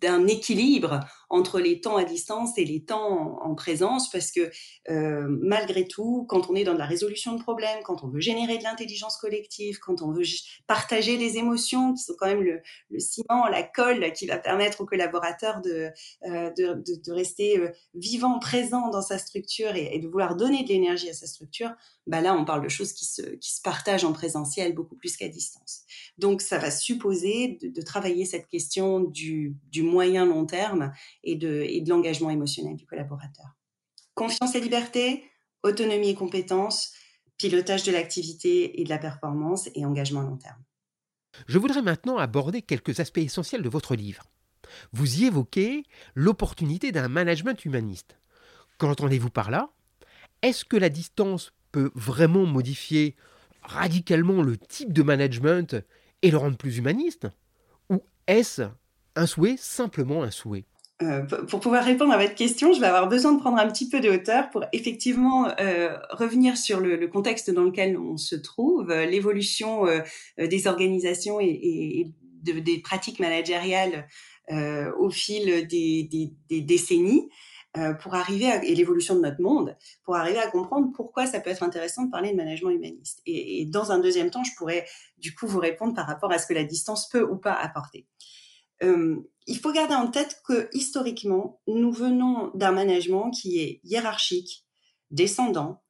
d'un 0.00 0.26
équilibre 0.26 1.00
entre 1.28 1.58
les 1.58 1.80
temps 1.80 1.96
à 1.96 2.04
distance 2.04 2.56
et 2.56 2.64
les 2.64 2.84
temps 2.84 3.42
en, 3.42 3.54
présence, 3.54 4.10
parce 4.10 4.30
que 4.30 4.50
euh, 4.90 5.26
malgré 5.28 5.88
tout, 5.88 6.26
quand 6.28 6.50
on 6.50 6.54
est 6.54 6.64
dans 6.64 6.74
la 6.74 6.86
résolution 6.86 7.34
de 7.34 7.42
problèmes, 7.42 7.82
quand 7.84 8.04
on 8.04 8.08
veut 8.08 8.20
générer 8.20 8.58
de 8.58 8.62
l'intelligence 8.62 9.16
collective, 9.16 9.78
quand 9.78 10.02
on 10.02 10.12
veut 10.12 10.24
partager 10.66 11.16
des 11.16 11.38
émotions 11.38 11.94
qui 11.94 12.04
sont 12.04 12.14
quand 12.18 12.26
même 12.26 12.42
le, 12.42 12.60
ciment, 12.98 13.46
la 13.48 13.62
colle 13.62 14.12
qui 14.12 14.26
va 14.26 14.38
permettre 14.38 14.82
aux 14.82 14.86
collaborateurs 14.86 15.62
de, 15.62 15.90
euh, 16.26 16.50
de, 16.56 17.12
rester 17.12 17.58
euh, 17.58 17.70
vivant, 17.94 18.38
présent 18.38 18.90
dans 18.90 19.02
sa 19.02 19.18
structure 19.18 19.74
et, 19.74 19.98
de 19.98 20.06
vouloir 20.06 20.36
donner 20.36 20.62
de 20.62 20.68
l'énergie 20.68 21.08
à 21.08 21.14
sa 21.14 21.26
structure, 21.26 21.70
bah 22.06 22.20
là, 22.20 22.34
on 22.34 22.44
parle 22.44 22.62
de 22.62 22.68
choses 22.68 22.92
qui 22.92 23.04
se, 23.04 23.22
qui 23.22 23.52
se 23.52 23.60
partagent 23.62 24.04
en 24.04 24.12
présentiel 24.12 24.74
beaucoup 24.74 24.94
plus 24.94 25.16
qu'à 25.16 25.28
distance. 25.28 25.80
Donc, 26.18 26.40
ça 26.40 26.58
va 26.58 26.70
supposer 26.70 27.58
de, 27.62 27.82
travailler 27.82 28.24
cette 28.24 28.48
question 28.48 29.00
du, 29.00 29.56
du 29.70 29.82
moyen 29.86 30.26
long 30.26 30.46
terme 30.46 30.92
et 31.24 31.36
de, 31.36 31.62
et 31.62 31.80
de 31.80 31.88
l'engagement 31.88 32.30
émotionnel 32.30 32.76
du 32.76 32.86
collaborateur. 32.86 33.46
Confiance 34.14 34.54
et 34.54 34.60
liberté, 34.60 35.24
autonomie 35.62 36.10
et 36.10 36.14
compétence, 36.14 36.92
pilotage 37.38 37.82
de 37.82 37.92
l'activité 37.92 38.80
et 38.80 38.84
de 38.84 38.88
la 38.88 38.98
performance 38.98 39.68
et 39.74 39.84
engagement 39.84 40.22
long 40.22 40.36
terme. 40.36 40.62
Je 41.48 41.58
voudrais 41.58 41.82
maintenant 41.82 42.16
aborder 42.16 42.62
quelques 42.62 43.00
aspects 43.00 43.18
essentiels 43.18 43.62
de 43.62 43.68
votre 43.68 43.94
livre. 43.94 44.24
Vous 44.92 45.20
y 45.20 45.26
évoquez 45.26 45.84
l'opportunité 46.14 46.92
d'un 46.92 47.08
management 47.08 47.64
humaniste. 47.64 48.18
Qu'entendez-vous 48.78 49.30
par 49.30 49.50
là? 49.50 49.70
Est-ce 50.42 50.64
que 50.64 50.76
la 50.76 50.88
distance 50.88 51.52
peut 51.72 51.90
vraiment 51.94 52.46
modifier 52.46 53.16
radicalement 53.62 54.42
le 54.42 54.56
type 54.56 54.92
de 54.92 55.02
management 55.02 55.76
et 56.22 56.30
le 56.30 56.36
rendre 56.36 56.56
plus 56.56 56.78
humaniste? 56.78 57.28
Ou 57.90 58.02
est-ce 58.26 58.62
un 59.16 59.26
souhait, 59.26 59.56
simplement 59.58 60.22
un 60.22 60.30
souhait 60.30 60.64
euh, 61.02 61.22
pour 61.22 61.60
pouvoir 61.60 61.84
répondre 61.84 62.12
à 62.14 62.16
votre 62.16 62.34
question, 62.34 62.72
je 62.72 62.80
vais 62.80 62.86
avoir 62.86 63.06
besoin 63.06 63.34
de 63.34 63.38
prendre 63.38 63.58
un 63.58 63.66
petit 63.66 63.86
peu 63.90 64.00
de 64.00 64.08
hauteur 64.08 64.48
pour 64.48 64.64
effectivement 64.72 65.46
euh, 65.60 65.94
revenir 66.10 66.56
sur 66.56 66.80
le, 66.80 67.06
contexte 67.06 67.50
dans 67.50 67.64
lequel 67.64 67.98
on 67.98 68.16
se 68.16 68.34
trouve, 68.34 68.90
euh, 68.90 69.04
l'évolution 69.04 69.84
des 70.38 70.66
organisations 70.66 71.38
et, 71.38 72.10
des 72.42 72.78
pratiques 72.78 73.20
managériales 73.20 74.08
au 74.98 75.10
fil 75.10 75.66
des, 75.66 76.32
décennies. 76.48 77.28
pour 78.00 78.14
arriver 78.14 78.46
et 78.62 78.74
l'évolution 78.74 79.16
de 79.16 79.20
notre 79.20 79.42
monde, 79.42 79.76
pour 80.04 80.16
arriver 80.16 80.38
à 80.38 80.46
comprendre 80.46 80.92
pourquoi 80.94 81.26
ça 81.26 81.40
peut 81.40 81.50
être 81.50 81.64
intéressant 81.64 82.04
de 82.04 82.10
parler 82.10 82.30
de 82.30 82.36
management 82.36 82.70
humaniste. 82.70 83.20
Et, 83.26 83.60
et 83.60 83.66
dans 83.66 83.90
un 83.90 83.98
deuxième 83.98 84.30
temps, 84.30 84.44
je 84.44 84.54
pourrais 84.56 84.86
du 85.18 85.34
coup 85.34 85.46
vous 85.46 85.58
répondre 85.58 85.92
par 85.92 86.06
rapport 86.06 86.32
à 86.32 86.38
ce 86.38 86.46
que 86.46 86.54
la 86.54 86.64
distance 86.64 87.08
peut 87.08 87.24
ou 87.24 87.36
pas 87.36 87.52
apporter. 87.52 88.06
Euh, 88.82 89.16
il 89.46 89.58
faut 89.58 89.72
garder 89.72 89.94
en 89.94 90.08
tête 90.08 90.40
que 90.46 90.68
historiquement, 90.72 91.60
nous 91.66 91.92
venons 91.92 92.50
d'un 92.54 92.72
management 92.72 93.30
qui 93.30 93.60
est 93.60 93.80
hiérarchique, 93.84 94.66
descendant, 95.10 95.82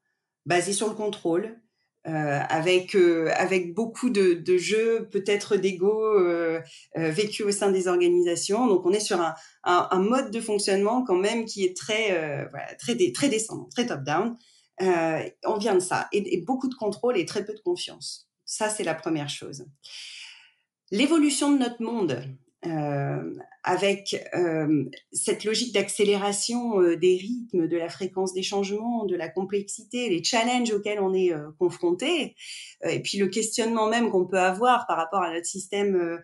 basé 0.45 0.73
sur 0.73 0.89
le 0.89 0.95
contrôle, 0.95 1.59
euh, 2.07 2.39
avec 2.49 2.95
euh, 2.95 3.33
avec 3.35 3.75
beaucoup 3.75 4.11
de, 4.11 4.35
de 4.35 4.57
jeux 4.57 5.09
peut-être 5.11 5.57
d'ego 5.57 6.05
euh, 6.05 6.61
vécus 6.95 7.45
au 7.45 7.51
sein 7.51 7.73
des 7.73 7.89
organisations. 7.89 8.69
Donc 8.69 8.87
on 8.87 8.93
est 8.93 9.01
sur 9.01 9.21
un, 9.21 9.35
un, 9.65 9.99
mode 9.99 10.31
de 10.31 10.41
fonctionnement 10.41 11.03
quand 11.03 11.17
même 11.17 11.47
qui 11.47 11.65
est 11.65 11.77
très 11.77 12.49
très 12.79 12.97
très 13.13 13.29
descendant, 13.29 13.69
très 13.75 13.87
top 13.87 14.05
down. 14.05 14.37
on 14.81 15.59
vient 15.59 15.75
de 15.75 15.81
ça 15.81 16.07
et, 16.13 16.35
et, 16.35 16.43
beaucoup 16.43 16.69
de 16.69 16.77
contrôle 16.77 17.19
et 17.19 17.27
très 17.27 17.45
peu 17.45 17.55
de 17.55 17.61
confiance. 17.61 18.29
Ça 18.45 18.69
c'est 18.69 18.85
la 18.85 18.95
première 18.95 19.29
chose. 19.29 19.67
L'évolution 20.93 21.51
de 21.51 21.59
notre 21.59 21.83
monde 21.83 22.23
euh, 22.65 23.35
avec 23.63 24.17
euh, 24.35 24.85
cette 25.13 25.45
logique 25.45 25.75
d'accélération 25.75 26.81
euh, 26.81 26.97
des 26.97 27.17
rythmes, 27.17 27.69
de 27.69 27.77
la 27.77 27.89
fréquence 27.89 28.33
des 28.33 28.43
changements, 28.43 29.05
de 29.05 29.15
la 29.15 29.29
complexité, 29.29 30.09
les 30.09 30.25
challenges 30.25 30.73
auxquels 30.73 31.01
on 31.01 31.13
est 31.13 31.33
confronté, 31.59 32.35
et 32.85 33.01
puis 33.03 33.19
le 33.19 33.27
questionnement 33.27 33.89
même 33.89 34.11
qu'on 34.11 34.25
peut 34.25 34.39
avoir 34.39 34.87
par 34.87 34.97
rapport 34.97 35.23
à 35.23 35.33
notre 35.33 35.47
système 35.47 36.19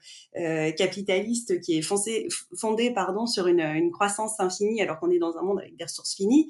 capitaliste 0.76 1.60
qui 1.60 1.78
est 1.78 1.82
fondé, 1.82 2.28
fondé 2.56 2.92
pardon, 2.92 3.26
sur 3.26 3.46
une, 3.46 3.60
une 3.60 3.90
croissance 3.90 4.38
infinie 4.38 4.80
alors 4.80 5.00
qu'on 5.00 5.10
est 5.10 5.18
dans 5.18 5.36
un 5.36 5.42
monde 5.42 5.58
avec 5.60 5.76
des 5.76 5.84
ressources 5.84 6.14
finies. 6.14 6.48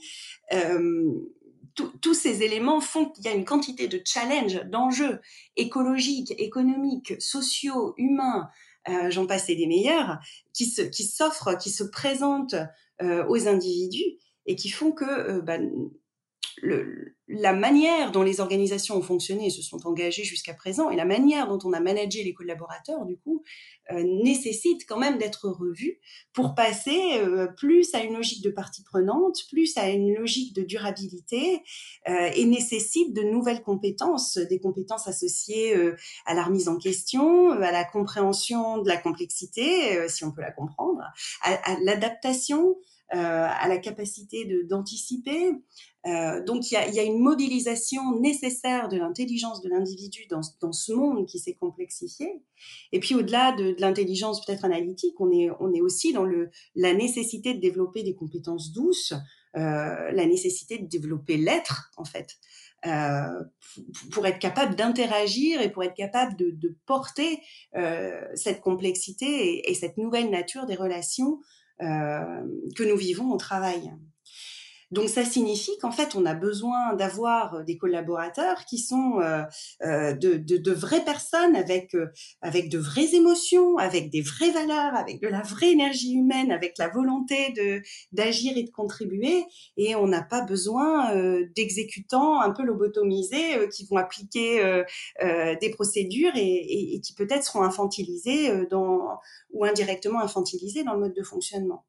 tous 1.74 2.14
ces 2.14 2.42
éléments 2.42 2.80
font 2.80 3.06
qu'il 3.06 3.24
y 3.24 3.28
a 3.28 3.34
une 3.34 3.46
quantité 3.46 3.88
de 3.88 4.00
challenges, 4.04 4.62
d'enjeux 4.66 5.20
écologiques, 5.56 6.34
économiques, 6.38 7.14
sociaux, 7.18 7.94
humains, 7.96 8.50
euh, 8.88 9.10
j'en 9.10 9.26
passe 9.26 9.46
des 9.46 9.66
meilleurs, 9.66 10.18
qui 10.52 10.66
se, 10.66 10.82
qui 10.82 11.04
s'offrent, 11.04 11.56
qui 11.58 11.70
se 11.70 11.84
présentent 11.84 12.56
euh, 13.02 13.24
aux 13.28 13.48
individus 13.48 14.18
et 14.46 14.56
qui 14.56 14.70
font 14.70 14.92
que 14.92 15.04
euh, 15.04 15.40
bah, 15.40 15.58
le, 16.60 17.16
la 17.28 17.52
manière 17.52 18.12
dont 18.12 18.22
les 18.22 18.40
organisations 18.40 18.96
ont 18.96 19.02
fonctionné 19.02 19.46
et 19.46 19.50
se 19.50 19.62
sont 19.62 19.86
engagées 19.86 20.24
jusqu'à 20.24 20.54
présent 20.54 20.90
et 20.90 20.96
la 20.96 21.04
manière 21.04 21.48
dont 21.48 21.58
on 21.64 21.72
a 21.72 21.80
managé 21.80 22.22
les 22.22 22.34
collaborateurs, 22.34 23.06
du 23.06 23.16
coup, 23.16 23.42
euh, 23.90 24.02
nécessite 24.22 24.86
quand 24.86 24.98
même 24.98 25.18
d'être 25.18 25.48
revue 25.48 25.98
pour 26.34 26.54
passer 26.54 27.18
euh, 27.18 27.46
plus 27.46 27.94
à 27.94 28.02
une 28.02 28.14
logique 28.14 28.42
de 28.44 28.50
partie 28.50 28.82
prenante, 28.82 29.38
plus 29.50 29.76
à 29.76 29.88
une 29.88 30.14
logique 30.14 30.54
de 30.54 30.62
durabilité 30.62 31.62
euh, 32.08 32.30
et 32.34 32.44
nécessite 32.44 33.14
de 33.14 33.22
nouvelles 33.22 33.62
compétences, 33.62 34.36
des 34.36 34.60
compétences 34.60 35.08
associées 35.08 35.76
euh, 35.76 35.96
à 36.26 36.34
la 36.34 36.44
remise 36.44 36.68
en 36.68 36.76
question, 36.76 37.50
à 37.50 37.72
la 37.72 37.84
compréhension 37.84 38.78
de 38.78 38.88
la 38.88 38.96
complexité, 38.96 40.08
si 40.08 40.24
on 40.24 40.32
peut 40.32 40.42
la 40.42 40.52
comprendre, 40.52 41.02
à, 41.42 41.72
à 41.72 41.76
l'adaptation, 41.80 42.76
à 43.10 43.68
la 43.68 43.76
capacité 43.76 44.48
d'anticiper, 44.64 45.52
euh, 46.06 46.42
donc 46.42 46.70
il 46.70 46.74
y 46.74 46.76
a, 46.76 46.88
y 46.88 46.98
a, 46.98 47.04
une 47.04 47.20
mobilisation 47.20 48.18
nécessaire 48.18 48.88
de 48.88 48.96
l'intelligence 48.96 49.62
de 49.62 49.68
l'individu 49.68 50.26
dans, 50.28 50.40
dans, 50.60 50.72
ce 50.72 50.92
monde 50.92 51.26
qui 51.26 51.38
s'est 51.38 51.54
complexifié. 51.54 52.42
Et 52.90 53.00
puis 53.00 53.14
au-delà 53.14 53.52
de, 53.52 53.72
de 53.72 53.80
l'intelligence 53.80 54.44
peut-être 54.44 54.64
analytique, 54.64 55.20
on 55.20 55.30
est, 55.30 55.50
on 55.60 55.72
est 55.72 55.80
aussi 55.80 56.12
dans 56.12 56.24
le, 56.24 56.50
la 56.74 56.92
nécessité 56.92 57.54
de 57.54 57.60
développer 57.60 58.02
des 58.02 58.14
compétences 58.14 58.72
douces, 58.72 59.12
euh, 59.56 60.10
la 60.12 60.26
nécessité 60.26 60.78
de 60.78 60.86
développer 60.86 61.36
l'être 61.36 61.90
en 61.96 62.04
fait. 62.04 62.38
Euh, 62.84 63.44
pour 64.10 64.26
être 64.26 64.40
capable 64.40 64.74
d'interagir 64.74 65.60
et 65.60 65.70
pour 65.70 65.84
être 65.84 65.94
capable 65.94 66.34
de, 66.34 66.50
de 66.50 66.76
porter 66.84 67.40
euh, 67.76 68.20
cette 68.34 68.60
complexité 68.60 69.26
et, 69.26 69.70
et, 69.70 69.74
cette 69.74 69.98
nouvelle 69.98 70.30
nature 70.30 70.66
des 70.66 70.74
relations 70.74 71.38
euh, 71.80 72.42
que 72.76 72.82
nous 72.82 72.96
vivons 72.96 73.30
au 73.30 73.36
travail. 73.36 73.92
Donc 74.92 75.08
ça 75.08 75.24
signifie 75.24 75.76
qu'en 75.80 75.90
fait, 75.90 76.14
on 76.14 76.26
a 76.26 76.34
besoin 76.34 76.94
d'avoir 76.94 77.54
euh, 77.54 77.62
des 77.64 77.78
collaborateurs 77.78 78.66
qui 78.66 78.78
sont 78.78 79.20
euh, 79.20 79.42
euh, 79.82 80.12
de, 80.12 80.34
de, 80.34 80.58
de, 80.58 80.72
vraies 80.72 81.04
personnes 81.04 81.56
avec 81.56 81.94
euh, 81.94 82.12
avec 82.42 82.68
de 82.68 82.78
vraies 82.78 83.14
émotions, 83.14 83.78
avec 83.78 84.10
des 84.10 84.20
vraies 84.20 84.50
valeurs, 84.50 84.94
avec 84.94 85.20
de 85.22 85.28
la 85.28 85.40
vraie 85.40 85.72
énergie 85.72 86.12
humaine, 86.12 86.52
avec 86.52 86.76
la 86.76 86.88
volonté 86.88 87.52
de 87.52 87.80
d'agir 88.12 88.56
et 88.56 88.64
de 88.64 88.70
contribuer. 88.70 89.44
Et 89.78 89.96
on 89.96 90.06
n'a 90.06 90.22
pas 90.22 90.42
besoin 90.42 91.16
euh, 91.16 91.46
d'exécutants 91.56 92.40
un 92.40 92.50
peu 92.50 92.62
lobotomisés 92.62 93.56
euh, 93.56 93.68
qui 93.68 93.86
vont 93.86 93.96
appliquer 93.96 94.42
des 95.60 95.70
procédures 95.70 96.32
et, 96.36 96.40
et, 96.40 96.94
et 96.96 97.00
qui 97.00 97.14
peut-être 97.14 97.44
seront 97.44 97.62
infantilisés 97.62 98.66
dans 98.70 99.18
ou 99.52 99.64
indirectement 99.64 100.20
infantilisés 100.20 100.84
dans 100.84 100.94
le 100.94 101.00
mode 101.00 101.14
de 101.14 101.22
fonctionnement. 101.22 101.84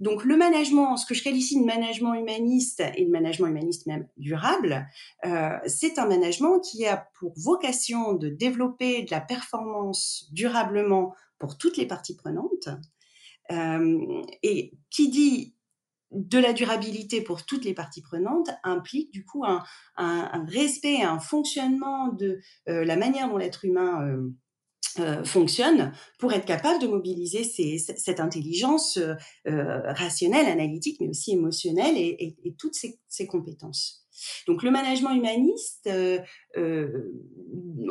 Donc 0.00 0.24
le 0.24 0.36
management, 0.36 0.96
ce 0.96 1.06
que 1.06 1.14
je 1.14 1.22
qualifie 1.22 1.58
de 1.58 1.64
management 1.64 2.14
humaniste 2.14 2.82
et 2.96 3.04
de 3.04 3.10
management 3.10 3.48
humaniste 3.48 3.86
même 3.86 4.08
durable, 4.16 4.86
euh, 5.24 5.56
c'est 5.66 5.98
un 5.98 6.06
management 6.06 6.60
qui 6.60 6.84
a 6.86 7.08
pour 7.18 7.32
vocation 7.36 8.14
de 8.14 8.28
développer 8.28 9.02
de 9.02 9.10
la 9.10 9.20
performance 9.20 10.28
durablement 10.32 11.14
pour 11.38 11.56
toutes 11.58 11.76
les 11.76 11.86
parties 11.86 12.16
prenantes. 12.16 12.68
Euh, 13.52 14.22
et 14.42 14.72
qui 14.90 15.10
dit 15.10 15.54
de 16.10 16.38
la 16.38 16.54
durabilité 16.54 17.20
pour 17.20 17.44
toutes 17.44 17.64
les 17.66 17.74
parties 17.74 18.00
prenantes 18.00 18.48
implique 18.62 19.10
du 19.10 19.24
coup 19.24 19.44
un, 19.44 19.62
un, 19.96 20.30
un 20.32 20.44
respect, 20.46 21.02
un 21.02 21.18
fonctionnement 21.18 22.08
de 22.08 22.40
euh, 22.68 22.84
la 22.86 22.96
manière 22.96 23.28
dont 23.28 23.36
l'être 23.36 23.66
humain 23.66 24.00
euh, 24.98 25.24
fonctionne 25.24 25.92
pour 26.18 26.32
être 26.32 26.44
capable 26.44 26.80
de 26.80 26.86
mobiliser 26.86 27.44
ces, 27.44 27.78
cette 27.78 28.20
intelligence 28.20 28.96
euh, 28.96 29.14
euh, 29.48 29.80
rationnelle, 29.92 30.46
analytique, 30.46 30.98
mais 31.00 31.08
aussi 31.08 31.32
émotionnelle 31.32 31.96
et, 31.96 32.16
et, 32.18 32.36
et 32.44 32.54
toutes 32.54 32.74
ces, 32.74 32.98
ces, 33.08 33.26
compétences. 33.26 34.06
Donc 34.46 34.62
le 34.62 34.70
management 34.70 35.12
humaniste, 35.12 35.88
euh, 35.88 36.18
euh 36.56 37.10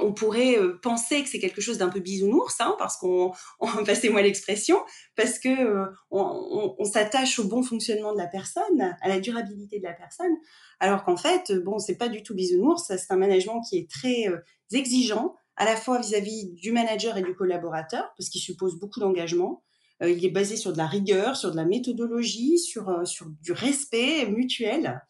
on 0.01 0.11
pourrait 0.11 0.57
penser 0.81 1.21
que 1.21 1.29
c'est 1.29 1.39
quelque 1.39 1.61
chose 1.61 1.77
d'un 1.77 1.89
peu 1.89 1.99
bisounours, 1.99 2.59
hein, 2.59 2.75
parce 2.79 2.97
qu'on, 2.97 3.31
passez-moi 3.85 4.21
l'expression, 4.23 4.77
parce 5.15 5.37
que 5.37 5.85
on, 6.09 6.21
on, 6.21 6.75
on 6.79 6.83
s'attache 6.83 7.37
au 7.37 7.43
bon 7.43 7.61
fonctionnement 7.61 8.11
de 8.13 8.17
la 8.17 8.27
personne, 8.27 8.95
à 9.01 9.07
la 9.07 9.19
durabilité 9.19 9.77
de 9.77 9.83
la 9.83 9.93
personne, 9.93 10.33
alors 10.79 11.03
qu'en 11.03 11.15
fait, 11.15 11.51
bon, 11.63 11.77
c'est 11.77 11.97
pas 11.97 12.09
du 12.09 12.23
tout 12.23 12.33
bisounours, 12.33 12.87
c'est 12.87 13.11
un 13.11 13.17
management 13.17 13.61
qui 13.69 13.77
est 13.77 13.89
très 13.89 14.25
exigeant, 14.71 15.35
à 15.55 15.65
la 15.65 15.75
fois 15.75 15.99
vis-à-vis 15.99 16.51
du 16.53 16.71
manager 16.71 17.17
et 17.17 17.23
du 17.23 17.35
collaborateur, 17.35 18.11
parce 18.17 18.29
qu'il 18.29 18.41
suppose 18.41 18.79
beaucoup 18.79 18.99
d'engagement, 18.99 19.63
il 20.01 20.25
est 20.25 20.31
basé 20.31 20.57
sur 20.57 20.73
de 20.73 20.77
la 20.77 20.87
rigueur, 20.87 21.37
sur 21.37 21.51
de 21.51 21.55
la 21.55 21.65
méthodologie, 21.65 22.57
sur, 22.57 23.07
sur 23.07 23.27
du 23.41 23.51
respect 23.51 24.25
mutuel. 24.25 25.01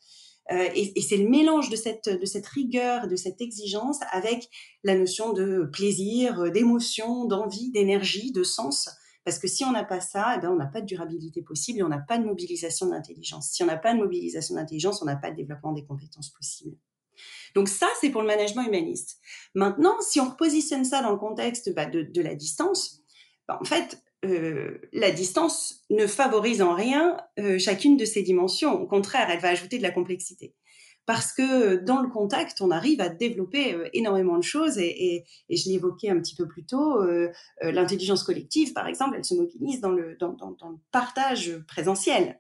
et, 0.52 1.00
et 1.00 1.02
c'est 1.02 1.18
le 1.18 1.30
mélange 1.30 1.70
de 1.70 1.76
cette, 1.76 2.10
de 2.10 2.26
cette 2.26 2.46
rigueur, 2.46 3.08
de 3.08 3.16
cette 3.16 3.42
exigence 3.42 4.00
avec 4.12 4.50
la 4.84 4.96
notion 4.96 5.34
de 5.34 5.68
plaisir, 5.72 6.52
d'émotion, 6.52 7.26
d'envie, 7.26 7.72
d'énergie, 7.72 8.32
de 8.32 8.44
sens 8.44 8.90
parce 9.26 9.40
que 9.40 9.48
si 9.48 9.64
on 9.64 9.72
n'a 9.72 9.86
pas 9.86 10.02
ça, 10.02 10.36
eh 10.36 10.42
ben, 10.42 10.50
on 10.50 10.56
n'a 10.56 10.66
pas 10.66 10.82
de 10.82 10.86
durabilité 10.86 11.42
possible 11.42 11.80
et 11.80 11.84
on 11.84 11.88
n'a 11.88 12.00
pas 12.00 12.18
de 12.18 12.26
mobilisation 12.26 12.88
d'intelligence. 12.88 13.52
Si 13.52 13.64
on 13.64 13.66
n'a 13.66 13.78
pas 13.78 13.94
de 13.94 14.00
mobilisation 14.00 14.56
d'intelligence, 14.56 15.02
on 15.02 15.06
n'a 15.06 15.16
pas 15.16 15.32
de 15.32 15.38
développement 15.38 15.72
des 15.72 15.86
compétences 15.86 16.30
possibles. 16.30 16.78
Donc 17.56 17.70
ça, 17.70 17.88
c'est 18.02 18.10
pour 18.10 18.22
le 18.22 18.28
management 18.28 18.64
humaniste. 18.64 19.20
Maintenant, 19.56 19.96
si 20.02 20.20
on 20.20 20.30
repositionne 20.30 20.86
ça 20.86 21.02
dans 21.02 21.12
le 21.12 21.18
contexte 21.18 21.74
bah, 21.74 21.86
de, 21.86 22.22
la 22.22 22.36
distance, 22.36 23.02
bah, 23.48 23.58
en 23.62 23.66
fait, 23.66 24.02
euh, 24.26 24.80
la 24.94 25.12
distance 25.12 25.84
ne 25.90 26.08
favorise 26.08 26.62
en 26.62 26.74
rien 26.74 27.18
euh, 27.40 27.60
chacune 27.60 27.98
de 27.98 28.06
ces 28.06 28.24
dimensions. 28.24 28.74
Au 28.74 28.88
contraire, 28.88 29.30
elle 29.30 29.40
va 29.40 29.50
ajouter 29.50 29.78
de 29.78 29.84
la 29.84 29.92
complexité 29.92 30.56
parce 31.06 31.34
que 31.34 31.76
dans 31.76 32.02
le 32.02 32.10
contact, 32.10 32.62
on 32.62 32.72
arrive 32.72 33.02
à 33.02 33.10
développer 33.10 33.74
euh, 33.74 33.90
énormément 33.94 34.38
de 34.38 34.44
choses 34.44 34.78
et, 34.78 35.26
je 35.50 35.70
l'évoquais 35.70 36.10
un 36.10 36.20
petit 36.20 36.36
peu 36.36 36.48
plus 36.48 36.66
tôt, 36.66 37.02
euh, 37.02 37.30
euh, 37.64 37.72
l'intelligence 37.72 38.24
collective, 38.24 38.74
par 38.74 38.88
exemple, 38.88 39.16
elle 39.18 39.26
se 39.26 39.36
mobilise 39.36 39.82
dans, 39.82 39.92
le 39.92 40.18
partage 40.92 41.58
présentiel. 41.68 42.40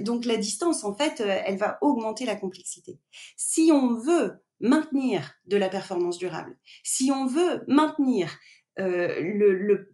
Donc 0.00 0.24
la 0.24 0.36
distance, 0.36 0.84
en 0.84 0.94
fait, 0.94 1.20
elle 1.20 1.58
va 1.58 1.78
augmenter 1.80 2.24
la 2.24 2.36
complexité. 2.36 2.98
Si 3.36 3.70
on 3.72 3.94
veut 3.94 4.34
maintenir 4.60 5.32
de 5.46 5.56
la 5.56 5.68
performance 5.68 6.18
durable, 6.18 6.56
si 6.82 7.10
on 7.12 7.26
veut 7.26 7.62
maintenir 7.68 8.38
le, 8.78 9.92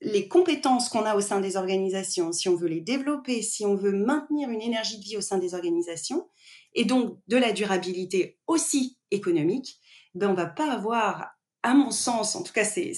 les 0.00 0.28
compétences 0.28 0.88
qu'on 0.88 1.04
a 1.04 1.14
au 1.14 1.20
sein 1.20 1.40
des 1.40 1.56
organisations, 1.56 2.32
si 2.32 2.48
on 2.48 2.56
veut 2.56 2.68
les 2.68 2.80
développer, 2.80 3.42
si 3.42 3.66
on 3.66 3.74
veut 3.74 3.92
maintenir 3.92 4.48
une 4.48 4.62
énergie 4.62 4.98
de 4.98 5.04
vie 5.04 5.16
au 5.16 5.20
sein 5.20 5.38
des 5.38 5.54
organisations, 5.54 6.28
et 6.74 6.84
donc 6.84 7.18
de 7.28 7.36
la 7.36 7.52
durabilité 7.52 8.38
aussi 8.46 8.98
économique, 9.10 9.78
ben 10.14 10.30
on 10.30 10.34
va 10.34 10.46
pas 10.46 10.72
avoir, 10.72 11.30
à 11.62 11.74
mon 11.74 11.90
sens, 11.90 12.36
en 12.36 12.42
tout 12.42 12.52
cas 12.52 12.64
c'est 12.64 12.94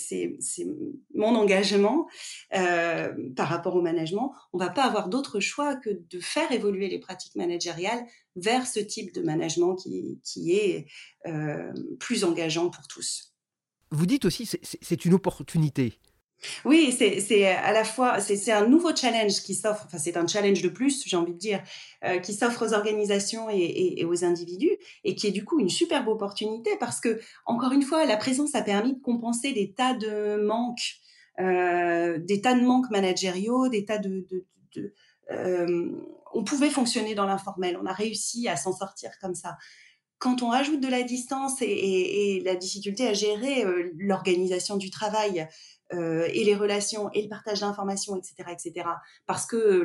mon 1.14 1.34
engagement 1.34 2.06
euh, 2.54 3.12
par 3.34 3.48
rapport 3.48 3.74
au 3.74 3.82
management, 3.82 4.34
on 4.52 4.58
va 4.58 4.70
pas 4.70 4.84
avoir 4.84 5.08
d'autre 5.08 5.40
choix 5.40 5.76
que 5.76 5.90
de 5.90 6.20
faire 6.20 6.50
évoluer 6.52 6.88
les 6.88 7.00
pratiques 7.00 7.34
managériales 7.34 8.04
vers 8.36 8.66
ce 8.66 8.80
type 8.80 9.14
de 9.14 9.22
management 9.22 9.76
qui, 9.76 10.52
est 10.52 10.86
euh, 11.26 11.72
plus 11.98 12.24
engageant 12.24 12.70
pour 12.70 12.86
tous. 12.86 13.34
Vous 13.90 14.06
dites 14.06 14.24
aussi 14.24 14.46
c'est 14.46 15.04
une 15.04 15.14
opportunité. 15.14 15.98
Oui, 16.64 16.92
c'est 16.92 17.46
à 17.46 17.72
la 17.72 17.84
fois, 17.84 18.20
c'est 18.20 18.50
un 18.50 18.66
nouveau 18.66 18.94
challenge 18.94 19.42
qui 19.42 19.54
s'offre, 19.54 19.84
enfin 19.86 19.98
c'est 19.98 20.16
un 20.16 20.26
challenge 20.26 20.60
de 20.62 20.68
plus, 20.68 21.04
j'ai 21.06 21.16
envie 21.16 21.34
de 21.34 21.38
dire, 21.38 21.62
euh, 22.04 22.18
qui 22.18 22.34
s'offre 22.34 22.66
aux 22.66 22.72
organisations 22.72 23.48
et, 23.50 24.04
aux 24.04 24.24
individus 24.24 24.76
et 25.04 25.14
qui 25.14 25.28
est 25.28 25.32
du 25.32 25.44
coup 25.44 25.60
une 25.60 25.68
superbe 25.68 26.08
opportunité 26.08 26.70
parce 26.80 27.00
que, 27.00 27.20
encore 27.46 27.72
une 27.72 27.82
fois, 27.82 28.04
la 28.06 28.16
présence 28.16 28.54
a 28.54 28.62
permis 28.62 28.94
de 28.94 29.00
compenser 29.00 29.52
des 29.52 29.72
tas 29.72 29.94
de 29.94 30.42
manques, 30.42 30.96
euh, 31.38 32.18
des 32.18 32.40
tas 32.40 32.54
de 32.54 32.64
manques 32.64 32.90
managériaux, 32.90 33.68
des 33.68 33.84
tas 33.84 33.98
de... 33.98 34.26
Euh, 35.30 35.90
on 36.34 36.44
pouvait 36.44 36.70
fonctionner 36.70 37.14
dans 37.14 37.26
l'informel, 37.26 37.78
on 37.80 37.86
a 37.86 37.92
réussi 37.92 38.48
à 38.48 38.56
s'en 38.56 38.72
sortir 38.72 39.10
comme 39.20 39.34
ça. 39.34 39.58
Quand 40.18 40.42
on 40.42 40.48
rajoute 40.48 40.80
de 40.80 40.88
la 40.88 41.02
distance 41.02 41.60
et, 41.60 42.40
la 42.44 42.54
difficulté 42.54 43.06
à 43.08 43.12
gérer 43.12 43.64
l'organisation 43.96 44.76
du 44.76 44.88
travail, 44.88 45.48
euh, 45.92 46.28
et 46.32 46.44
les 46.44 46.54
relations 46.54 47.10
et 47.12 47.22
le 47.22 47.28
partage 47.28 47.60
d'informations, 47.60 48.16
etc., 48.16 48.34
etc., 48.50 48.86
parce 49.26 49.46
que 49.46 49.82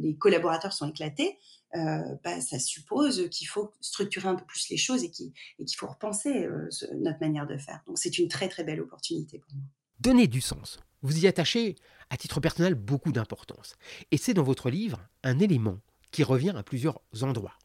les 0.00 0.16
collaborateurs 0.16 0.72
sont 0.72 0.88
éclatés, 0.88 1.38
euh, 1.74 2.16
bah, 2.24 2.40
ça 2.40 2.58
suppose 2.58 3.28
qu'il 3.30 3.46
faut 3.46 3.72
structurer 3.80 4.28
un 4.28 4.36
peu 4.36 4.44
plus 4.46 4.70
les 4.70 4.78
choses 4.78 5.04
et 5.04 5.10
qu'il 5.10 5.32
faut 5.76 5.86
repenser 5.86 6.46
euh, 6.46 6.68
notre 6.94 7.20
manière 7.20 7.46
de 7.46 7.58
faire. 7.58 7.82
Donc 7.86 7.98
c'est 7.98 8.18
une 8.18 8.28
très 8.28 8.48
très 8.48 8.64
belle 8.64 8.80
opportunité 8.80 9.38
pour 9.38 9.52
moi. 9.54 9.64
Donner 10.00 10.28
du 10.28 10.40
sens. 10.40 10.78
Vous 11.02 11.24
y 11.24 11.26
attachez, 11.26 11.76
à 12.10 12.16
titre 12.16 12.40
personnel, 12.40 12.74
beaucoup 12.74 13.12
d'importance. 13.12 13.76
Et 14.10 14.16
c'est 14.16 14.34
dans 14.34 14.42
votre 14.42 14.70
livre 14.70 15.00
un 15.22 15.38
élément 15.40 15.78
qui 16.10 16.24
revient 16.24 16.54
à 16.56 16.62
plusieurs 16.62 17.00
endroits. 17.20 17.58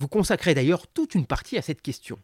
Vous 0.00 0.08
consacrez 0.08 0.54
d'ailleurs 0.54 0.86
toute 0.86 1.14
une 1.14 1.26
partie 1.26 1.56
à 1.56 1.62
cette 1.62 1.80
question. 1.80 2.18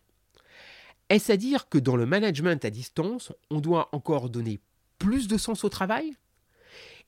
Est-ce 1.10 1.32
à 1.32 1.36
dire 1.36 1.68
que 1.68 1.76
dans 1.76 1.96
le 1.96 2.06
management 2.06 2.64
à 2.64 2.70
distance, 2.70 3.32
on 3.50 3.60
doit 3.60 3.88
encore 3.92 4.30
donner 4.30 4.60
plus 4.98 5.26
de 5.26 5.36
sens 5.36 5.64
au 5.64 5.68
travail? 5.68 6.14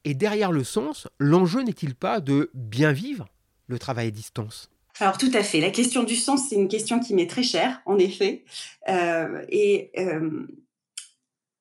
Et 0.04 0.14
derrière 0.14 0.50
le 0.50 0.64
sens, 0.64 1.06
l'enjeu 1.20 1.62
n'est-il 1.62 1.94
pas 1.94 2.18
de 2.20 2.50
bien 2.52 2.92
vivre 2.92 3.28
le 3.68 3.78
travail 3.78 4.08
à 4.08 4.10
distance? 4.10 4.68
Alors 4.98 5.18
tout 5.18 5.30
à 5.32 5.44
fait. 5.44 5.60
La 5.60 5.70
question 5.70 6.02
du 6.02 6.16
sens, 6.16 6.48
c'est 6.48 6.56
une 6.56 6.66
question 6.66 6.98
qui 6.98 7.14
m'est 7.14 7.30
très 7.30 7.44
chère, 7.44 7.80
en 7.86 7.96
effet. 7.98 8.44
Euh, 8.88 9.44
et 9.48 9.92
euh, 9.96 10.48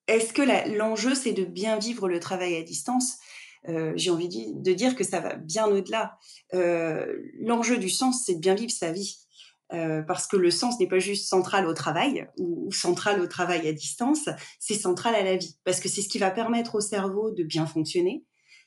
est-ce 0.08 0.34
que 0.34 0.42
l'enjeu, 0.76 1.14
c'est 1.14 1.34
de 1.34 1.46
bien 1.46 1.78
vivre 1.78 2.10
le 2.10 2.20
travail 2.20 2.56
à 2.56 2.64
distance? 2.64 3.20
Euh, 3.70 3.94
J'ai 3.96 4.10
envie 4.10 4.28
de 4.28 4.74
dire 4.74 4.96
que 4.96 5.04
ça 5.04 5.20
va 5.20 5.36
bien 5.36 5.68
au-delà. 5.68 6.18
L'enjeu 6.52 7.78
du 7.78 7.90
sens, 7.90 8.24
c'est 8.26 8.36
de 8.36 8.40
bien 8.40 8.56
vivre 8.56 8.72
sa 8.72 8.92
vie. 8.92 9.20
Euh, 9.74 10.02
parce 10.02 10.28
que 10.28 10.36
le 10.36 10.52
sens 10.52 10.80
n'est 10.80 10.88
pas 10.88 11.00
juste 11.00 11.30
central 11.30 11.66
au 11.66 11.74
travail 11.74 12.28
ou, 12.38 12.70
central 12.74 13.22
au 13.22 13.28
travail 13.28 13.66
à 13.70 13.72
distance, 13.72 14.28
c'est 14.60 14.76
central 14.76 15.16
à 15.16 15.24
la 15.24 15.38
vie, 15.38 15.56
parce 15.64 15.80
que 15.80 15.88
c'est 15.88 16.02
ce 16.02 16.10
qui 16.10 16.18
va 16.18 16.30
permettre 16.30 16.76
au 16.76 16.82
cerveau 16.82 17.32
de 17.32 17.44
bien 17.44 17.66
fonctionner, 17.66 18.26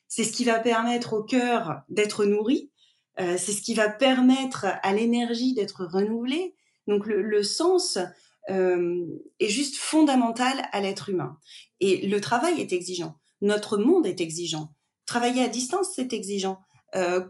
c'est 0.08 0.24
ce 0.24 0.32
qui 0.32 0.44
va 0.44 0.58
permettre 0.58 1.12
au 1.12 1.22
cœur 1.22 1.82
d'être 1.90 2.24
nourri, 2.24 2.70
euh, 3.20 3.36
c'est 3.36 3.52
ce 3.52 3.60
qui 3.60 3.74
va 3.74 3.90
permettre 3.90 4.64
à 4.82 4.94
l'énergie 4.94 5.52
d'être 5.52 5.84
renouvelée. 5.84 6.54
Donc 6.86 7.06
le, 7.06 7.42
sens 7.42 7.98
euh, 8.48 9.04
est 9.40 9.48
juste 9.48 9.76
fondamental 9.76 10.68
à 10.72 10.80
l'être 10.80 11.10
humain. 11.10 11.36
Et 11.80 12.06
le 12.06 12.20
travail 12.20 12.62
est 12.62 12.72
exigeant, 12.72 13.18
notre 13.42 13.76
monde 13.76 14.06
est 14.06 14.22
exigeant, 14.22 14.72
travailler 15.04 15.42
à 15.42 15.48
distance 15.48 15.88
c'est 15.94 16.14
exigeant. 16.14 16.60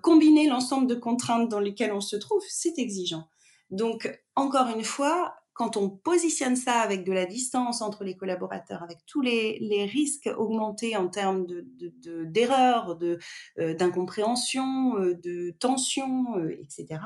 combiner 0.03 0.47
l'ensemble 0.47 0.87
de 0.87 0.95
contraintes 0.95 1.49
dans 1.49 1.61
lesquelles 1.61 1.93
on 1.93 2.01
se 2.01 2.17
trouve, 2.17 2.43
c'est 2.49 2.79
exigeant. 2.79 3.29
Donc, 3.71 4.21
encore 4.35 4.69
une 4.69 4.85
fois, 4.85 5.35
quand 5.55 5.77
on 5.77 5.89
positionne 5.89 6.57
ça 6.57 6.81
avec 6.81 7.05
de 7.05 7.13
la 7.13 7.27
distance 7.27 7.81
entre 7.81 8.03
les 8.05 8.17
collaborateurs, 8.17 8.83
avec 8.83 8.99
tous 9.07 9.21
les, 9.21 9.89
risques 9.91 10.29
augmentés 10.37 10.97
en 10.97 11.09
termes 11.09 11.47
d'erreurs, 12.27 12.97
de, 12.97 13.19
euh, 13.59 13.73
d'incompréhension, 13.75 14.99
euh, 14.99 15.15
de 15.15 15.55
tension, 15.61 16.37
euh, 16.37 16.51
etc., 16.61 17.01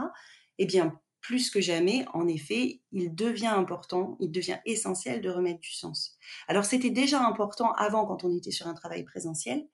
eh 0.57 0.66
bien, 0.66 0.99
plus 1.28 1.50
que 1.50 1.60
jamais, 1.60 2.06
en 2.14 2.26
effet, 2.26 2.80
il 2.90 3.14
devient 3.14 3.48
important, 3.48 4.16
il 4.18 4.30
devient 4.30 4.56
essentiel 4.64 5.20
de 5.20 5.28
remettre 5.28 5.60
du 5.60 5.74
sens. 5.74 6.16
Alors 6.48 6.64
c'était 6.64 6.88
déjà 6.88 7.22
important 7.22 7.72
avant 7.72 8.06
quand 8.06 8.24
on 8.24 8.34
était 8.34 8.50
sur 8.50 8.66
un 8.66 8.72
travail 8.72 9.04
présentiel, 9.04 9.66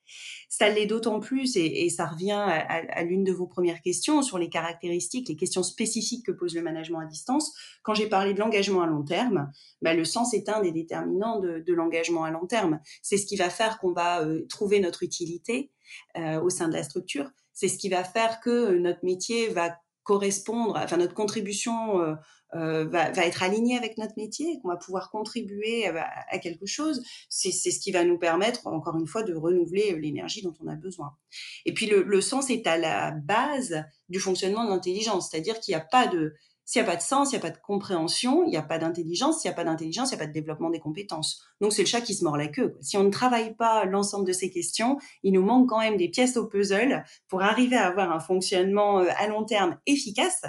ça 0.48 0.68
l'est 0.68 0.86
d'autant 0.86 1.20
plus, 1.20 1.56
et, 1.56 1.88
ça 1.90 2.06
revient 2.06 2.32
à, 2.32 3.04
l'une 3.04 3.22
de 3.22 3.30
vos 3.30 3.46
premières 3.46 3.82
questions 3.82 4.20
sur 4.20 4.36
les 4.36 4.48
caractéristiques, 4.48 5.28
les 5.28 5.36
questions 5.36 5.62
spécifiques 5.62 6.26
que 6.26 6.32
pose 6.32 6.56
le 6.56 6.62
management 6.62 6.98
à 6.98 7.06
distance. 7.06 7.52
Quand 7.84 7.94
j'ai 7.94 8.08
parlé 8.08 8.34
de 8.34 8.40
l'engagement 8.40 8.82
à 8.82 8.88
long 8.88 9.04
terme, 9.04 9.52
bah, 9.80 9.94
le 9.94 10.04
sens 10.04 10.34
est 10.34 10.48
un 10.48 10.60
des 10.60 10.72
déterminants 10.72 11.38
de, 11.38 11.72
l'engagement 11.72 12.24
à 12.24 12.32
long 12.32 12.46
terme. 12.46 12.80
C'est 13.00 13.16
ce 13.16 13.26
qui 13.26 13.36
va 13.36 13.48
faire 13.48 13.78
qu'on 13.78 13.92
va 13.92 14.22
euh, 14.22 14.44
trouver 14.48 14.80
notre 14.80 15.04
utilité 15.04 15.70
euh, 16.16 16.40
au 16.40 16.50
sein 16.50 16.66
de 16.66 16.72
la 16.72 16.82
structure. 16.82 17.30
C'est 17.52 17.68
ce 17.68 17.78
qui 17.78 17.88
va 17.88 18.02
faire 18.02 18.40
que 18.40 18.76
notre 18.76 19.04
métier 19.04 19.46
va 19.50 19.76
correspondre, 20.04 20.76
enfin 20.76 20.98
notre 20.98 21.14
contribution 21.14 22.00
euh, 22.00 22.14
euh, 22.54 22.84
va, 22.84 23.08
être 23.08 23.42
alignée 23.42 23.76
avec 23.76 23.98
notre 23.98 24.14
métier, 24.16 24.60
qu'on 24.60 24.68
va 24.68 24.76
pouvoir 24.76 25.10
contribuer 25.10 25.88
à, 25.88 26.38
quelque 26.38 26.66
chose, 26.66 27.02
c'est 27.28 27.50
ce 27.50 27.80
qui 27.80 27.90
va 27.90 28.04
nous 28.04 28.18
permettre, 28.18 28.66
encore 28.66 28.96
une 28.96 29.08
fois, 29.08 29.24
de 29.24 29.34
renouveler 29.34 29.98
l'énergie 29.98 30.42
dont 30.42 30.54
on 30.60 30.68
a 30.68 30.76
besoin. 30.76 31.16
Et 31.64 31.74
puis 31.74 31.86
le, 31.86 32.02
le 32.02 32.20
sens 32.20 32.50
est 32.50 32.66
à 32.66 32.78
la 32.78 33.10
base 33.10 33.82
du 34.08 34.20
fonctionnement 34.20 34.64
de 34.64 34.70
l'intelligence, 34.70 35.30
c'est-à-dire 35.30 35.58
qu'il 35.58 35.74
n'y 35.74 35.80
a 35.80 35.84
pas 35.84 36.06
de 36.06 36.34
s'il 36.64 36.80
n'y 36.80 36.88
a 36.88 36.90
pas 36.90 36.96
de 36.96 37.02
sens, 37.02 37.30
il 37.30 37.34
n'y 37.34 37.38
a 37.38 37.42
pas 37.42 37.50
de 37.50 37.58
compréhension, 37.58 38.44
il 38.44 38.50
n'y 38.50 38.56
a 38.56 38.62
pas 38.62 38.78
d'intelligence. 38.78 39.40
S'il 39.40 39.50
n'y 39.50 39.52
a 39.52 39.56
pas 39.56 39.64
d'intelligence, 39.64 40.10
il 40.10 40.14
n'y 40.14 40.22
a 40.22 40.24
pas 40.24 40.28
de 40.28 40.32
développement 40.32 40.70
des 40.70 40.80
compétences. 40.80 41.42
Donc 41.60 41.72
c'est 41.72 41.82
le 41.82 41.88
chat 41.88 42.00
qui 42.00 42.14
se 42.14 42.24
mord 42.24 42.36
la 42.36 42.48
queue. 42.48 42.76
Si 42.80 42.96
on 42.96 43.04
ne 43.04 43.10
travaille 43.10 43.54
pas 43.54 43.84
l'ensemble 43.84 44.26
de 44.26 44.32
ces 44.32 44.50
questions, 44.50 44.98
il 45.22 45.32
nous 45.32 45.42
manque 45.42 45.68
quand 45.68 45.80
même 45.80 45.96
des 45.96 46.08
pièces 46.08 46.36
au 46.36 46.46
puzzle 46.46 47.04
pour 47.28 47.42
arriver 47.42 47.76
à 47.76 47.86
avoir 47.86 48.10
un 48.12 48.20
fonctionnement 48.20 49.00
euh, 49.00 49.08
à 49.18 49.26
long 49.26 49.44
terme 49.44 49.78
efficace 49.86 50.42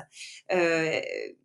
euh, 0.53 1.01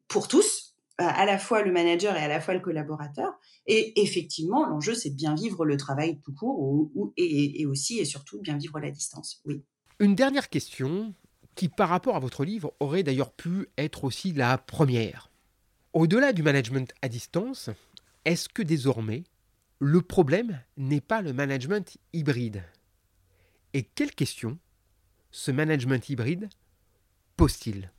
pour 0.06 0.28
tous, 0.28 0.76
euh, 1.00 1.04
à 1.06 1.24
la 1.24 1.38
fois 1.38 1.62
le 1.62 1.72
manager 1.72 2.16
et 2.16 2.22
à 2.22 2.28
la 2.28 2.40
fois 2.40 2.54
le 2.54 2.60
collaborateur. 2.60 3.32
Et 3.66 4.00
effectivement, 4.00 4.66
l'enjeu, 4.66 4.94
c'est 4.94 5.10
de 5.10 5.16
bien 5.16 5.34
vivre 5.34 5.64
le 5.64 5.76
travail 5.76 6.20
tout 6.20 6.32
court 6.32 7.12
et, 7.16 7.60
et 7.60 7.66
aussi 7.66 7.98
et 7.98 8.04
surtout 8.04 8.40
bien 8.40 8.56
vivre 8.56 8.78
la 8.78 8.90
distance. 8.90 9.42
Oui. 9.44 9.62
Une 9.98 10.14
dernière 10.14 10.48
question 10.48 11.14
qui 11.60 11.68
par 11.68 11.90
rapport 11.90 12.16
à 12.16 12.20
votre 12.20 12.42
livre 12.46 12.72
aurait 12.80 13.02
d'ailleurs 13.02 13.32
pu 13.32 13.68
être 13.76 14.04
aussi 14.04 14.32
la 14.32 14.56
première. 14.56 15.30
Au-delà 15.92 16.32
du 16.32 16.42
management 16.42 16.90
à 17.02 17.08
distance, 17.10 17.68
est-ce 18.24 18.48
que 18.48 18.62
désormais 18.62 19.24
le 19.78 20.00
problème 20.00 20.62
n'est 20.78 21.02
pas 21.02 21.20
le 21.20 21.34
management 21.34 21.98
hybride? 22.14 22.64
Et 23.74 23.82
quelles 23.82 24.14
questions 24.14 24.56
ce 25.32 25.50
management 25.50 26.08
hybride 26.08 26.48
pose-t-il? 27.36 27.92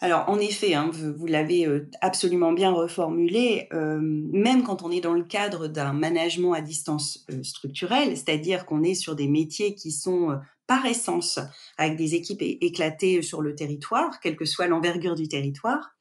Alors, 0.00 0.28
en 0.28 0.38
effet, 0.38 0.74
hein, 0.74 0.90
vous, 0.92 1.26
l'avez 1.26 1.66
euh, 1.66 1.90
absolument 2.00 2.52
bien 2.52 2.70
reformulé, 2.70 3.66
euh, 3.72 3.98
même 4.00 4.62
quand 4.62 4.82
on 4.82 4.92
est 4.92 5.00
dans 5.00 5.12
le 5.12 5.24
cadre 5.24 5.66
d'un 5.66 5.92
management 5.92 6.52
à 6.52 6.60
distance 6.60 7.26
euh, 7.32 7.42
structurel, 7.42 8.16
c'est-à-dire 8.16 8.64
qu'on 8.64 8.84
est 8.84 8.94
sur 8.94 9.16
des 9.16 9.26
métiers 9.26 9.74
qui 9.74 9.90
sont 9.90 10.38
par 10.68 10.86
essence 10.86 11.40
avec 11.78 11.96
des 11.96 12.14
équipes 12.14 12.42
éclatées 12.42 13.22
sur 13.22 13.42
le 13.42 13.56
territoire, 13.56 14.20
quelle 14.20 14.36
que 14.36 14.44
soit 14.44 14.68
l'envergure 14.68 15.16
du 15.16 15.26
territoire, 15.26 15.96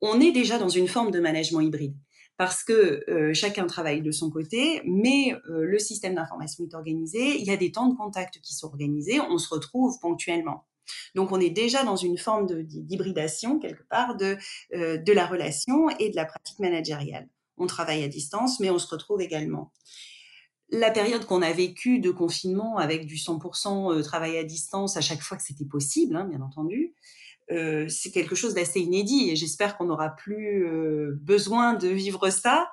on 0.00 0.20
est 0.20 0.32
déjà 0.32 0.58
dans 0.58 0.68
une 0.68 0.88
forme 0.88 1.10
de 1.10 1.20
management 1.20 1.60
hybride 1.60 1.94
parce 2.38 2.62
que 2.62 3.04
chacun 3.34 3.66
travaille 3.66 4.00
de 4.00 4.12
son 4.12 4.30
côté, 4.30 4.80
mais 4.86 5.34
le 5.48 5.78
système 5.80 6.14
d'information 6.14 6.64
est 6.64 6.74
organisé, 6.74 7.36
il 7.36 7.44
y 7.44 7.50
a 7.50 7.56
des 7.56 7.72
temps 7.72 7.88
de 7.88 7.96
contact 7.96 8.40
qui 8.40 8.54
sont 8.54 8.68
organisés, 8.68 9.20
on 9.20 9.38
se 9.38 9.52
retrouve 9.52 9.98
ponctuellement. 10.00 10.64
Donc 11.14 11.32
on 11.32 11.40
est 11.40 11.50
déjà 11.50 11.84
dans 11.84 11.96
une 11.96 12.18
forme 12.18 12.46
d'hybridation 12.64 13.58
quelque 13.58 13.82
part 13.88 14.16
de, 14.16 14.36
euh, 14.74 14.96
de 14.96 15.12
la 15.12 15.26
relation 15.26 15.90
et 15.98 16.10
de 16.10 16.16
la 16.16 16.24
pratique 16.24 16.58
managériale. 16.58 17.28
On 17.56 17.66
travaille 17.66 18.04
à 18.04 18.08
distance, 18.08 18.60
mais 18.60 18.70
on 18.70 18.78
se 18.78 18.88
retrouve 18.88 19.20
également. 19.20 19.72
La 20.70 20.90
période 20.90 21.24
qu'on 21.24 21.40
a 21.40 21.52
vécue 21.52 21.98
de 21.98 22.10
confinement 22.10 22.76
avec 22.76 23.06
du 23.06 23.16
100% 23.16 23.94
euh, 23.94 24.02
travail 24.02 24.36
à 24.36 24.44
distance 24.44 24.96
à 24.96 25.00
chaque 25.00 25.22
fois 25.22 25.36
que 25.36 25.42
c'était 25.42 25.64
possible, 25.64 26.14
hein, 26.14 26.24
bien 26.24 26.42
entendu, 26.42 26.94
euh, 27.50 27.88
c'est 27.88 28.10
quelque 28.10 28.34
chose 28.34 28.54
d'assez 28.54 28.80
inédit 28.80 29.30
et 29.30 29.36
j'espère 29.36 29.76
qu'on 29.76 29.86
n'aura 29.86 30.10
plus 30.10 30.66
euh, 30.66 31.16
besoin 31.20 31.74
de 31.74 31.88
vivre 31.88 32.28
ça 32.30 32.70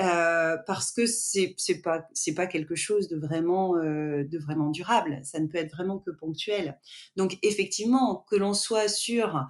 euh, 0.00 0.56
parce 0.66 0.92
que 0.92 1.06
c'est 1.06 1.56
pas 1.82 2.06
c'est 2.14 2.34
pas 2.34 2.46
quelque 2.46 2.76
chose 2.76 3.08
de 3.08 3.18
vraiment 3.18 3.74
de 3.74 4.38
vraiment 4.38 4.70
durable. 4.70 5.20
Ça 5.24 5.40
ne 5.40 5.46
peut 5.46 5.58
être 5.58 5.72
vraiment 5.72 5.98
que 5.98 6.10
ponctuel. 6.10 6.78
Donc 7.16 7.38
effectivement, 7.42 8.24
que 8.30 8.36
l'on 8.36 8.54
soit 8.54 8.88
sur 8.88 9.46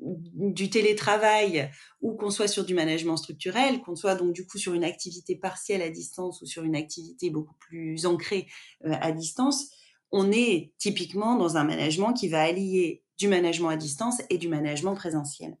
du 0.00 0.70
télétravail 0.70 1.70
ou 2.00 2.14
qu'on 2.14 2.30
soit 2.30 2.46
sur 2.46 2.64
du 2.64 2.74
management 2.74 3.16
structurel, 3.16 3.80
qu'on 3.80 3.96
soit 3.96 4.14
donc 4.14 4.32
du 4.32 4.46
coup 4.46 4.58
sur 4.58 4.74
une 4.74 4.84
activité 4.84 5.34
partielle 5.34 5.82
à 5.82 5.90
distance 5.90 6.40
ou 6.40 6.46
sur 6.46 6.62
une 6.62 6.76
activité 6.76 7.30
beaucoup 7.30 7.56
plus 7.58 8.06
ancrée 8.06 8.46
à 8.84 9.10
distance, 9.10 9.70
on 10.12 10.30
est 10.30 10.72
typiquement 10.78 11.36
dans 11.36 11.56
un 11.56 11.64
management 11.64 12.12
qui 12.12 12.28
va 12.28 12.42
allier 12.42 13.02
du 13.18 13.28
management 13.28 13.68
à 13.68 13.76
distance 13.76 14.22
et 14.30 14.38
du 14.38 14.48
management 14.48 14.94
présentiel. 14.94 15.56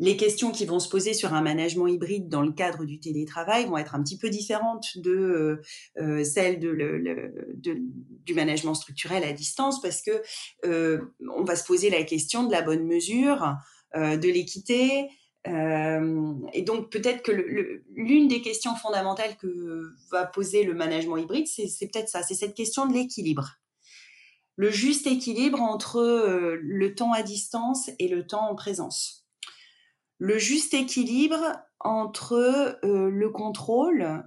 Les 0.00 0.16
questions 0.16 0.50
qui 0.50 0.64
vont 0.64 0.80
se 0.80 0.88
poser 0.88 1.12
sur 1.12 1.34
un 1.34 1.42
management 1.42 1.86
hybride 1.86 2.30
dans 2.30 2.40
le 2.40 2.52
cadre 2.52 2.86
du 2.86 2.98
télétravail 3.00 3.66
vont 3.66 3.76
être 3.76 3.94
un 3.94 4.02
petit 4.02 4.16
peu 4.16 4.30
différentes 4.30 4.96
de 4.96 5.10
euh, 5.10 5.62
euh, 5.98 6.24
celles 6.24 6.58
du 6.58 8.34
management 8.34 8.74
structurel 8.74 9.24
à 9.24 9.34
distance 9.34 9.82
parce 9.82 10.00
que 10.00 10.22
euh, 10.64 11.00
on 11.36 11.44
va 11.44 11.54
se 11.54 11.66
poser 11.66 11.90
la 11.90 12.02
question 12.04 12.44
de 12.44 12.50
la 12.50 12.62
bonne 12.62 12.86
mesure, 12.86 13.56
de 13.94 14.28
l'équité, 14.28 15.08
et 15.46 16.62
donc 16.62 16.90
peut-être 16.90 17.22
que 17.22 17.32
l'une 17.94 18.28
des 18.28 18.40
questions 18.40 18.76
fondamentales 18.76 19.36
que 19.36 19.92
va 20.12 20.26
poser 20.26 20.62
le 20.62 20.74
management 20.74 21.16
hybride, 21.16 21.46
c'est 21.48 21.90
peut-être 21.90 22.08
ça, 22.08 22.22
c'est 22.22 22.34
cette 22.34 22.54
question 22.54 22.86
de 22.86 22.94
l'équilibre 22.94 23.60
le 24.60 24.70
juste 24.70 25.06
équilibre 25.06 25.62
entre 25.62 25.96
euh, 25.96 26.58
le 26.60 26.94
temps 26.94 27.14
à 27.14 27.22
distance 27.22 27.88
et 27.98 28.08
le 28.08 28.26
temps 28.26 28.50
en 28.50 28.54
présence. 28.54 29.26
Le 30.18 30.36
juste 30.36 30.74
équilibre 30.74 31.38
entre 31.78 32.34
euh, 32.84 33.08
le 33.08 33.30
contrôle 33.30 34.22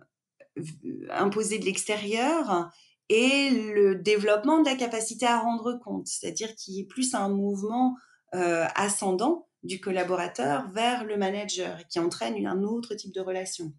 euh, 0.57 1.07
imposé 1.11 1.59
de 1.59 1.65
l'extérieur 1.65 2.71
et 3.09 3.51
le 3.51 3.93
développement 3.93 4.59
de 4.59 4.65
la 4.65 4.75
capacité 4.75 5.27
à 5.27 5.37
rendre 5.37 5.79
compte, 5.85 6.07
c'est-à-dire 6.07 6.55
qu'il 6.55 6.73
y 6.73 6.79
ait 6.79 6.87
plus 6.87 7.13
un 7.13 7.29
mouvement 7.29 7.95
ascendant 8.31 9.47
du 9.61 9.79
collaborateur 9.79 10.67
vers 10.71 11.03
le 11.03 11.17
manager 11.17 11.87
qui 11.87 11.99
entraîne 11.99 12.43
un 12.47 12.63
autre 12.63 12.95
type 12.95 13.13
de 13.13 13.21
relation. 13.21 13.71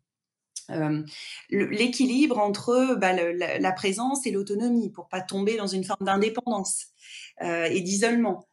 Euh, 0.71 1.03
l'équilibre 1.51 2.39
entre 2.39 2.97
bah, 2.99 3.13
la, 3.13 3.73
présence 3.73 4.27
et 4.27 4.31
l'autonomie 4.31 4.91
pour 4.91 5.09
pas 5.09 5.21
tomber 5.21 5.57
dans 5.57 5.67
une 5.67 5.85
forme 5.85 6.05
d'indépendance 6.05 6.87
euh, 7.43 7.65
et 7.65 7.81
d'isolement. 7.81 8.49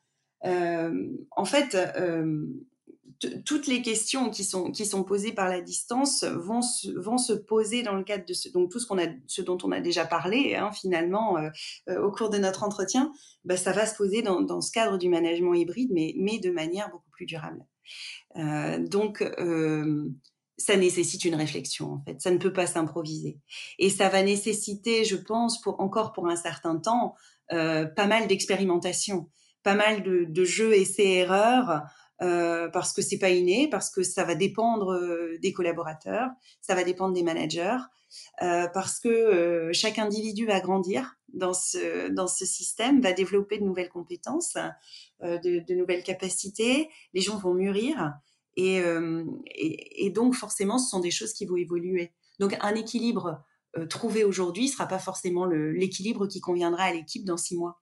Euh, 0.45 1.07
en 1.31 1.45
fait, 1.45 1.77
toutes 3.45 3.67
les 3.67 3.83
questions 3.83 4.31
qui 4.31 4.43
sont, 4.43 4.71
qui 4.71 4.85
sont 4.85 5.03
posées 5.03 5.31
par 5.31 5.47
la 5.47 5.61
distance 5.61 6.23
vont 6.23 6.63
se, 6.63 6.89
vont 6.89 7.19
se 7.19 7.33
poser 7.33 7.83
dans 7.83 7.95
le 7.95 8.03
cadre 8.03 8.25
de 8.25 8.33
ce, 8.33 8.49
donc 8.49 8.71
tout 8.71 8.79
ce, 8.79 8.87
qu'on 8.87 8.97
a, 8.97 9.07
ce 9.27 9.43
dont 9.43 9.59
on 9.63 9.71
a 9.71 9.79
déjà 9.79 10.05
parlé 10.05 10.55
hein, 10.55 10.71
finalement 10.71 11.37
au 11.87 12.11
cours 12.11 12.31
de 12.31 12.39
notre 12.39 12.63
entretien, 12.63 13.11
bah, 13.45 13.57
ça 13.57 13.71
va 13.71 13.85
se 13.85 13.95
poser 13.95 14.23
dans, 14.23 14.41
dans, 14.41 14.61
ce 14.61 14.71
cadre 14.71 14.97
du 14.97 15.07
management 15.07 15.53
hybride, 15.53 15.91
mais, 15.93 16.15
mais 16.17 16.39
de 16.39 16.49
manière 16.49 16.89
beaucoup 16.89 17.11
plus 17.11 17.27
durable. 17.27 17.63
donc, 18.35 19.23
ça 20.61 20.77
nécessite 20.77 21.25
une 21.25 21.35
réflexion 21.35 21.93
en 21.93 22.01
fait. 22.03 22.21
Ça 22.21 22.31
ne 22.31 22.37
peut 22.37 22.53
pas 22.53 22.67
s'improviser. 22.67 23.39
Et 23.79 23.89
ça 23.89 24.09
va 24.09 24.23
nécessiter, 24.23 25.03
je 25.03 25.15
pense, 25.15 25.61
pour 25.61 25.79
encore 25.79 26.13
pour 26.13 26.27
un 26.27 26.35
certain 26.35 26.77
temps, 26.77 27.15
euh, 27.51 27.85
pas 27.85 28.07
mal 28.07 28.27
d'expérimentation, 28.27 29.29
pas 29.63 29.75
mal 29.75 30.03
de, 30.03 30.25
de 30.27 30.43
jeux 30.43 30.73
essais-erreurs. 30.73 31.81
Euh, 32.21 32.69
parce 32.69 32.93
que 32.93 33.01
c'est 33.01 33.17
pas 33.17 33.31
inné, 33.31 33.67
parce 33.67 33.89
que 33.89 34.03
ça 34.03 34.23
va 34.23 34.35
dépendre 34.35 34.93
euh, 34.93 35.39
des 35.41 35.53
collaborateurs, 35.53 36.29
ça 36.61 36.75
va 36.75 36.83
dépendre 36.83 37.15
des 37.15 37.23
managers, 37.23 37.79
parce 38.37 38.99
que 38.99 39.71
chaque 39.73 39.97
individu 39.97 40.45
va 40.45 40.59
grandir 40.59 41.15
dans 41.33 41.55
ce 41.55 42.09
dans 42.09 42.27
ce 42.27 42.45
système, 42.45 43.01
va 43.01 43.13
développer 43.13 43.57
de 43.57 43.63
nouvelles 43.63 43.89
compétences, 43.89 44.55
de, 45.21 45.73
nouvelles 45.73 46.03
capacités, 46.03 46.89
les 47.15 47.21
gens 47.21 47.39
vont 47.39 47.55
mûrir 47.55 48.13
euh, 48.59 49.25
et, 49.45 50.05
et, 50.05 50.09
donc, 50.09 50.35
forcément, 50.35 50.77
ce 50.77 50.89
sont 50.89 50.99
des 50.99 51.11
choses 51.11 51.33
qui 51.33 51.45
vont 51.45 51.55
évoluer. 51.55 52.11
Donc, 52.39 52.57
un 52.61 52.75
équilibre 52.75 53.43
euh, 53.77 53.85
trouvé 53.85 54.23
aujourd'hui 54.23 54.65
ne 54.65 54.71
sera 54.71 54.87
pas 54.87 54.99
forcément 54.99 55.45
l'équilibre 55.45 56.27
qui 56.27 56.41
conviendra 56.41 56.83
à 56.83 56.93
l'équipe 56.93 57.23
dans 57.23 57.37
six 57.37 57.55
mois. 57.55 57.81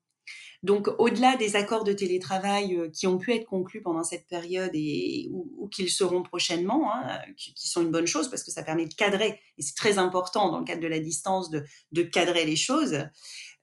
Donc, 0.62 0.90
au-delà 0.98 1.38
des 1.38 1.56
accords 1.56 1.86
de 1.86 1.94
télétravail 1.94 2.76
euh, 2.76 2.90
qui 2.90 3.08
ont 3.08 3.18
pu 3.18 3.34
être 3.34 3.46
conclus 3.46 3.82
pendant 3.82 4.04
cette 4.04 4.28
période 4.28 4.72
et 4.74 5.30
ou, 5.32 5.68
qu'ils 5.70 5.90
seront 5.90 6.22
prochainement, 6.22 6.94
hein, 6.94 7.22
qui, 7.38 7.68
sont 7.68 7.82
une 7.82 7.92
bonne 7.92 8.08
chose 8.08 8.30
parce 8.30 8.44
que 8.44 8.52
ça 8.52 8.64
permet 8.64 8.86
de 8.86 8.94
cadrer, 8.94 9.40
et 9.58 9.62
c'est 9.62 9.76
très 9.76 9.98
important 9.98 10.52
dans 10.52 10.60
le 10.60 10.66
cadre 10.66 10.82
de 10.82 10.88
la 10.88 11.00
distance 11.00 11.50
de, 11.50 11.64
de 11.94 12.04
cadrer 12.04 12.46
les 12.46 12.58
choses, 12.58 13.06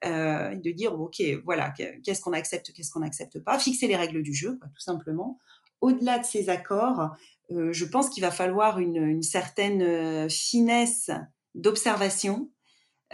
euh, 0.05 0.55
de 0.55 0.71
dire 0.71 0.99
ok, 0.99 1.23
voilà, 1.45 1.71
qu'est-ce 1.71 2.21
qu'on 2.21 2.33
accepte, 2.33 2.73
qu'est-ce 2.73 2.91
qu'on 2.91 3.01
n'accepte 3.01 3.41
pas, 3.41 3.59
fixer 3.59 3.89
les 3.89 3.97
règles 3.97 4.23
du 4.23 4.33
jeu, 4.33 4.57
quoi, 4.59 4.69
tout 4.69 4.83
simplement, 4.83 5.39
au-delà 5.81 6.19
de 6.19 6.25
ces 6.25 6.49
accords, 6.49 7.11
euh, 7.53 7.73
je 7.73 7.85
pense 7.85 8.11
qu'il 8.11 8.23
va 8.23 8.31
falloir 8.31 8.79
une, 8.79 9.23
certaine 9.23 9.83
euh, 9.83 10.29
finesse 10.29 11.11
d'observation, 11.55 12.51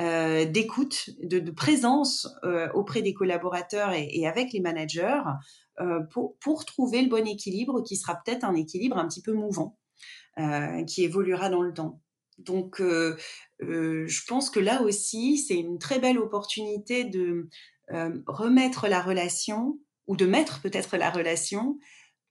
euh, 0.01 0.46
d'écoute, 0.46 1.11
de, 1.22 1.51
présence 1.51 2.27
auprès 2.75 3.03
des 3.03 3.12
collaborateurs 3.12 3.92
et, 3.92 4.27
avec 4.27 4.53
les 4.53 4.61
managers 4.61 5.20
pour, 6.11 6.37
pour, 6.38 6.64
trouver 6.64 7.03
le 7.03 7.09
bon 7.09 7.27
équilibre 7.27 7.83
qui 7.83 7.96
sera 7.96 8.14
peut-être 8.16 8.44
un 8.44 8.55
équilibre 8.55 8.96
un 8.98 9.07
petit 9.07 9.22
peu 9.22 9.33
mouvant, 9.33 9.79
qui 10.87 11.05
évoluera 11.05 11.51
dans 11.51 11.62
le 11.62 11.75
temps. 11.75 12.01
Donc, 12.38 12.81
je 12.81 14.27
pense 14.27 14.51
que 14.51 14.61
là 14.61 14.83
aussi, 14.83 15.38
c'est 15.38 15.57
une 15.57 15.79
très 15.79 15.98
belle 15.98 16.18
opportunité 16.18 17.05
de 17.05 17.48
remettre 18.27 18.88
la 18.88 19.03
relation 19.03 19.79
ou 20.07 20.16
de 20.16 20.27
mettre 20.27 20.62
peut-être 20.62 20.96
la 20.96 21.11
relation 21.11 21.79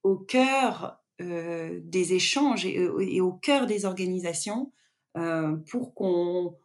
au 0.03 0.17
cœur 0.17 0.97
des 1.19 2.13
échanges 2.13 2.65
et, 2.65 3.21
au 3.21 3.31
cœur 3.31 3.67
des 3.67 3.85
organisations 3.85 4.71
pour 5.13 5.93
qu'on 5.93 6.55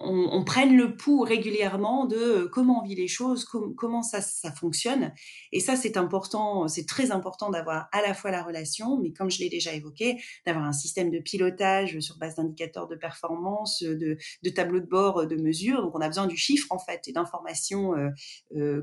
on, 0.00 0.28
on, 0.32 0.44
prenne 0.44 0.76
le 0.76 0.96
pouls 0.96 1.22
régulièrement 1.22 2.06
de 2.06 2.48
comment 2.52 2.80
on 2.80 2.86
vit 2.86 2.94
les 2.94 3.08
choses, 3.08 3.44
com 3.44 3.74
comment 3.74 4.02
ça, 4.02 4.20
ça 4.20 4.52
fonctionne. 4.52 5.12
Et 5.50 5.58
ça, 5.58 5.74
c'est 5.74 5.96
important, 5.96 6.68
c'est 6.68 6.86
très 6.86 7.10
important 7.10 7.50
d'avoir 7.50 7.88
à 7.92 8.00
la 8.00 8.14
fois 8.14 8.30
la 8.30 8.42
relation, 8.42 8.98
mais 8.98 9.12
comme 9.12 9.30
je 9.30 9.40
l'ai 9.40 9.48
déjà 9.48 9.72
évoqué, 9.72 10.22
d'avoir 10.46 10.64
un 10.64 10.72
système 10.72 11.10
de 11.10 11.18
pilotage 11.18 11.98
sur 11.98 12.16
base 12.18 12.36
d'indicateurs 12.36 12.86
de 12.86 12.94
performance, 12.94 13.82
de, 13.82 14.16
tableaux 14.54 14.80
de 14.80 14.86
bord, 14.86 15.26
de 15.26 15.36
mesures. 15.36 15.82
Donc, 15.82 15.96
on 15.96 16.00
a 16.00 16.06
besoin 16.06 16.26
du 16.26 16.36
chiffre, 16.36 16.68
en 16.70 16.78
fait, 16.78 17.08
et 17.08 17.12
d'informations 17.12 17.94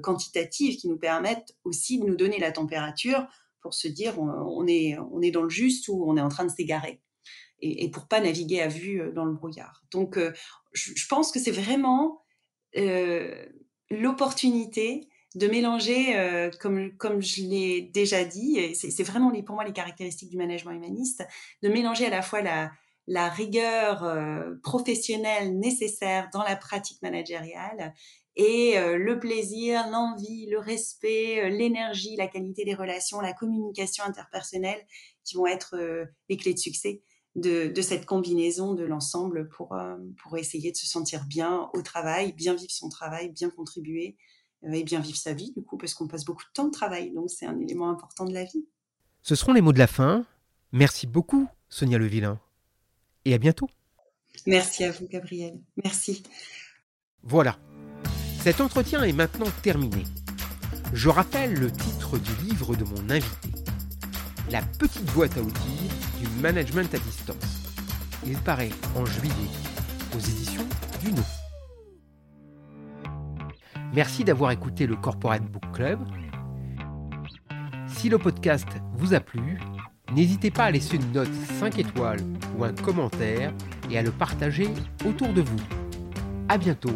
quantitatives 0.03 0.77
qui 0.77 0.89
nous 0.89 0.97
permettent 0.97 1.55
aussi 1.63 1.99
de 1.99 2.05
nous 2.05 2.15
donner 2.15 2.39
la 2.39 2.51
température 2.51 3.25
pour 3.65 3.73
se 3.73 3.87
dire 3.87 4.19
on, 4.19 4.67
est, 4.67 4.95
on 5.11 5.23
est 5.23 5.31
dans 5.31 5.41
le 5.41 5.49
juste 5.49 5.87
ou 5.87 6.05
on 6.07 6.17
est 6.17 6.21
en 6.21 6.29
train 6.29 6.45
de 6.45 6.51
s'égarer. 6.51 7.01
Et, 7.59 7.89
pour 7.89 8.07
pas 8.07 8.19
naviguer 8.19 8.61
à 8.61 8.67
vue 8.67 9.01
euh, 9.01 9.11
dans 9.11 9.25
le 9.25 9.33
brouillard. 9.33 9.81
Donc, 9.89 10.17
euh, 10.17 10.31
je, 10.73 11.07
pense 11.09 11.31
que 11.31 11.39
c'est 11.39 11.49
vraiment 11.49 12.21
euh, 12.77 13.43
l'opportunité 13.89 15.09
de 15.33 15.47
mélanger, 15.47 16.49
comme, 16.61 16.95
comme 16.95 17.23
je 17.23 17.41
l'ai 17.41 17.81
déjà 17.81 18.23
dit, 18.23 18.73
c'est 18.75 19.03
vraiment 19.03 19.31
les, 19.31 19.43
pour 19.43 19.55
moi 19.55 19.65
les 19.65 19.73
caractéristiques 19.73 20.29
du 20.29 20.37
management 20.37 20.71
humaniste, 20.73 21.25
de 21.63 21.69
mélanger 21.69 22.05
à 22.05 22.09
la 22.09 22.21
fois 22.21 22.41
la, 22.41 22.71
la 23.07 23.27
rigueur 23.29 24.07
professionnelle 24.63 25.57
nécessaire 25.59 26.29
dans 26.31 26.43
la 26.43 26.55
pratique 26.55 27.01
managériale 27.01 27.93
et 28.35 28.77
euh, 28.77 28.97
le 28.97 29.19
plaisir, 29.19 29.87
l'envie, 29.89 30.47
le 30.47 30.59
respect, 30.59 31.41
euh, 31.41 31.49
l'énergie, 31.49 32.15
la 32.17 32.27
qualité 32.27 32.65
des 32.65 32.73
relations, 32.73 33.21
la 33.21 33.33
communication 33.33 34.03
interpersonnelle 34.03 34.85
qui 35.23 35.35
vont 35.35 35.47
être 35.47 35.75
euh, 35.75 36.05
les 36.29 36.37
clés 36.37 36.53
de 36.53 36.59
succès 36.59 37.01
de, 37.35 37.81
cette 37.81 38.05
combinaison 38.05 38.73
de 38.73 38.85
l'ensemble 38.85 39.49
pour, 39.49 39.75
pour 40.23 40.37
essayer 40.37 40.71
de 40.71 40.77
se 40.77 40.85
sentir 40.85 41.25
bien 41.25 41.69
au 41.73 41.81
travail, 41.81 42.31
bien 42.31 42.53
vivre 42.53 42.71
son 42.71 42.87
travail, 42.87 43.27
bien 43.27 43.49
contribuer 43.49 44.15
et 44.63 44.85
bien 44.85 45.01
vivre 45.01 45.17
sa 45.17 45.33
vie 45.33 45.51
du 45.51 45.61
coup 45.61 45.77
parce 45.77 45.93
qu'on 45.93 46.07
passe 46.07 46.23
beaucoup 46.23 46.43
de 46.43 46.53
temps 46.53 46.63
de 46.63 46.71
travail 46.71 47.11
donc 47.11 47.29
c'est 47.29 47.45
un 47.45 47.59
élément 47.59 47.89
important 47.89 48.23
de 48.23 48.33
la 48.33 48.45
vie. 48.45 48.65
Ce 49.21 49.35
seront 49.35 49.51
les 49.51 49.59
mots 49.59 49.73
de 49.73 49.79
la 49.79 49.87
fin. 49.87 50.25
Merci 50.71 51.07
beaucoup 51.07 51.49
Sonia 51.67 51.97
Levillain 51.97 52.39
et 53.25 53.33
à 53.33 53.37
bientôt. 53.37 53.67
Merci 54.47 54.85
à 54.85 54.91
vous 54.91 55.05
Gabriel. 55.05 55.59
Merci. 55.83 56.23
Voilà. 57.21 57.59
Cet 58.45 58.61
entretien 58.61 59.01
est 59.01 59.11
maintenant 59.11 59.49
terminé. 59.63 60.03
Je 60.93 61.09
rappelle 61.09 61.55
le 61.55 61.71
titre 61.71 62.19
du 62.19 62.29
livre 62.45 62.75
de 62.75 62.83
mon 62.83 63.09
invité. 63.09 63.49
La 64.51 64.61
petite 64.61 65.11
boîte 65.13 65.35
à 65.35 65.41
outils 65.41 65.89
du 66.19 66.27
management 66.43 66.93
à 66.93 66.99
distance. 66.99 67.73
Il 68.23 68.37
paraît 68.37 68.69
en 68.95 69.03
juillet 69.03 69.49
aux 70.15 70.19
éditions 70.19 70.67
Duno. 71.03 71.23
Merci 73.95 74.23
d'avoir 74.23 74.51
écouté 74.51 74.85
le 74.85 74.95
Corporate 74.95 75.41
Book 75.41 75.63
Club. 75.73 75.99
Si 77.87 78.09
le 78.09 78.19
podcast 78.19 78.69
vous 78.93 79.15
a 79.15 79.21
plu, 79.21 79.59
n'hésitez 80.13 80.51
pas 80.51 80.65
à 80.65 80.71
laisser 80.71 80.97
une 80.97 81.11
note 81.13 81.33
5 81.59 81.79
étoiles 81.79 82.21
ou 82.55 82.63
un 82.63 82.73
commentaire 82.73 83.51
et 83.89 83.97
à 83.97 84.03
le 84.03 84.11
partager 84.11 84.69
autour 85.03 85.33
de 85.33 85.41
vous. 85.41 85.61
A 86.47 86.59
bientôt 86.59 86.95